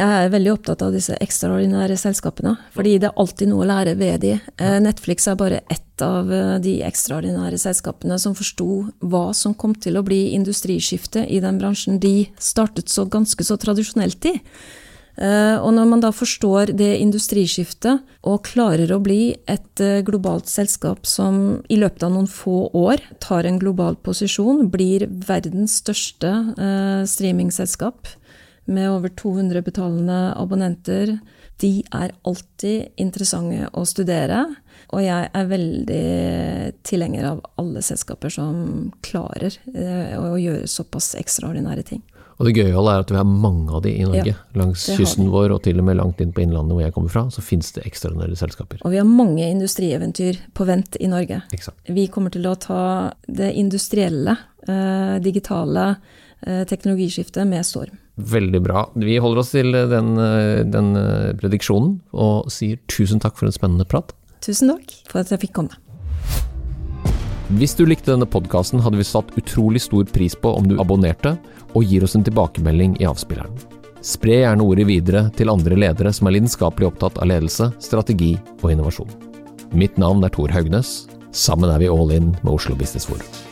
Jeg 0.00 0.08
er 0.16 0.30
veldig 0.32 0.52
opptatt 0.54 0.80
av 0.80 0.94
disse 0.96 1.12
ekstraordinære 1.20 1.96
selskapene, 2.00 2.54
fordi 2.72 2.94
det 3.02 3.10
er 3.10 3.18
alltid 3.20 3.50
noe 3.50 3.66
å 3.66 3.68
lære 3.68 3.98
ved 4.00 4.22
de. 4.22 4.32
Eh, 4.56 4.76
Netflix 4.80 5.26
er 5.28 5.36
bare 5.36 5.58
ett 5.68 6.04
av 6.04 6.30
eh, 6.32 6.54
de 6.64 6.78
ekstraordinære 6.86 7.58
selskapene 7.60 8.16
som 8.22 8.32
forsto 8.38 8.86
hva 9.04 9.26
som 9.36 9.52
kom 9.52 9.74
til 9.76 10.00
å 10.00 10.04
bli 10.06 10.30
industriskiftet 10.38 11.28
i 11.28 11.42
den 11.44 11.58
bransjen 11.60 12.00
de 12.00 12.30
startet 12.40 12.88
så 12.88 13.04
ganske 13.12 13.44
så 13.44 13.58
tradisjonelt 13.60 14.24
i. 14.30 14.38
Eh, 15.20 15.58
og 15.60 15.74
når 15.76 15.90
man 15.90 16.04
da 16.06 16.14
forstår 16.16 16.72
det 16.80 16.94
industriskiftet 17.02 18.00
og 18.24 18.46
klarer 18.48 18.94
å 18.96 19.02
bli 19.04 19.34
et 19.52 19.84
globalt 20.06 20.48
selskap 20.48 21.04
som 21.04 21.60
i 21.68 21.76
løpet 21.76 22.06
av 22.08 22.14
noen 22.14 22.30
få 22.30 22.70
år 22.72 23.04
tar 23.20 23.44
en 23.44 23.60
global 23.60 24.00
posisjon, 24.00 24.64
blir 24.72 25.04
verdens 25.28 25.76
største 25.82 26.32
streamingselskap 27.10 28.14
med 28.70 28.90
over 28.90 29.12
200 29.18 29.62
betalende 29.66 30.18
abonnenter. 30.38 31.18
De 31.60 31.72
er 31.92 32.14
alltid 32.24 33.00
interessante 33.00 33.68
å 33.76 33.84
studere. 33.88 34.44
Og 34.90 35.04
jeg 35.04 35.28
er 35.36 35.50
veldig 35.50 36.04
tilhenger 36.86 37.28
av 37.28 37.42
alle 37.60 37.82
selskaper 37.84 38.32
som 38.32 38.88
klarer 39.06 39.54
eh, 39.74 40.16
å 40.18 40.38
gjøre 40.40 40.70
såpass 40.70 41.12
ekstraordinære 41.20 41.84
ting. 41.92 42.02
Og 42.40 42.46
det 42.48 42.54
gøye 42.56 42.72
er 42.72 43.02
at 43.02 43.10
vi 43.12 43.18
har 43.18 43.28
mange 43.28 43.68
av 43.76 43.82
de 43.84 43.90
i 43.92 44.06
Norge. 44.08 44.32
Ja, 44.32 44.38
Langs 44.56 44.86
kysten 44.96 45.28
vår 45.28 45.52
og 45.52 45.60
til 45.66 45.82
og 45.82 45.84
med 45.84 45.98
langt 45.98 46.22
inn 46.24 46.32
på 46.32 46.40
innlandet 46.40 46.72
hvor 46.72 46.86
jeg 46.86 46.94
kommer 46.96 47.12
fra, 47.12 47.26
så 47.28 47.44
finnes 47.44 47.68
det 47.76 47.84
ekstraordinære 47.84 48.38
selskaper. 48.40 48.80
Og 48.80 48.94
vi 48.94 48.96
har 48.96 49.08
mange 49.08 49.44
industrieventyr 49.44 50.40
på 50.56 50.64
vent 50.64 50.96
i 50.96 51.10
Norge. 51.12 51.42
Exakt. 51.52 51.76
Vi 51.84 52.06
kommer 52.08 52.32
til 52.32 52.48
å 52.48 52.56
ta 52.56 52.82
det 53.28 53.52
industrielle, 53.60 54.38
eh, 54.64 55.18
digitale 55.20 55.84
eh, 56.40 56.64
teknologiskiftet 56.64 57.44
med 57.44 57.68
storm. 57.68 58.00
Veldig 58.20 58.60
bra. 58.64 58.84
Vi 59.00 59.18
holder 59.22 59.40
oss 59.42 59.52
til 59.54 59.72
den, 59.72 60.14
den 60.72 60.90
prediksjonen 61.40 61.98
og 62.12 62.50
sier 62.52 62.80
tusen 62.90 63.22
takk 63.22 63.38
for 63.38 63.48
en 63.48 63.54
spennende 63.54 63.86
prat. 63.88 64.12
Tusen 64.44 64.72
takk 64.72 64.92
for 65.08 65.22
at 65.22 65.32
jeg 65.32 65.42
fikk 65.46 65.56
komme. 65.60 65.78
Hvis 67.58 67.74
du 67.74 67.82
likte 67.82 68.12
denne 68.12 68.28
podkasten, 68.30 68.78
hadde 68.84 69.00
vi 69.00 69.08
satt 69.08 69.32
utrolig 69.40 69.82
stor 69.82 70.06
pris 70.14 70.36
på 70.38 70.52
om 70.54 70.68
du 70.70 70.76
abonnerte 70.78 71.34
og 71.74 71.82
gir 71.82 72.06
oss 72.06 72.14
en 72.14 72.22
tilbakemelding 72.26 72.94
i 73.02 73.08
avspilleren. 73.10 73.56
Spre 74.06 74.38
gjerne 74.38 74.64
ordet 74.64 74.86
videre 74.88 75.26
til 75.36 75.50
andre 75.52 75.76
ledere 75.76 76.14
som 76.14 76.30
er 76.30 76.38
lidenskapelig 76.38 76.92
opptatt 76.92 77.18
av 77.18 77.28
ledelse, 77.28 77.72
strategi 77.82 78.36
og 78.62 78.70
innovasjon. 78.70 79.10
Mitt 79.74 79.98
navn 80.00 80.22
er 80.24 80.32
Tor 80.32 80.54
Haugnes. 80.54 81.08
Sammen 81.36 81.74
er 81.74 81.82
vi 81.82 81.90
all 81.90 82.14
in 82.14 82.32
med 82.40 82.54
Oslo 82.54 82.78
Business 82.78 83.10
Forum. 83.10 83.49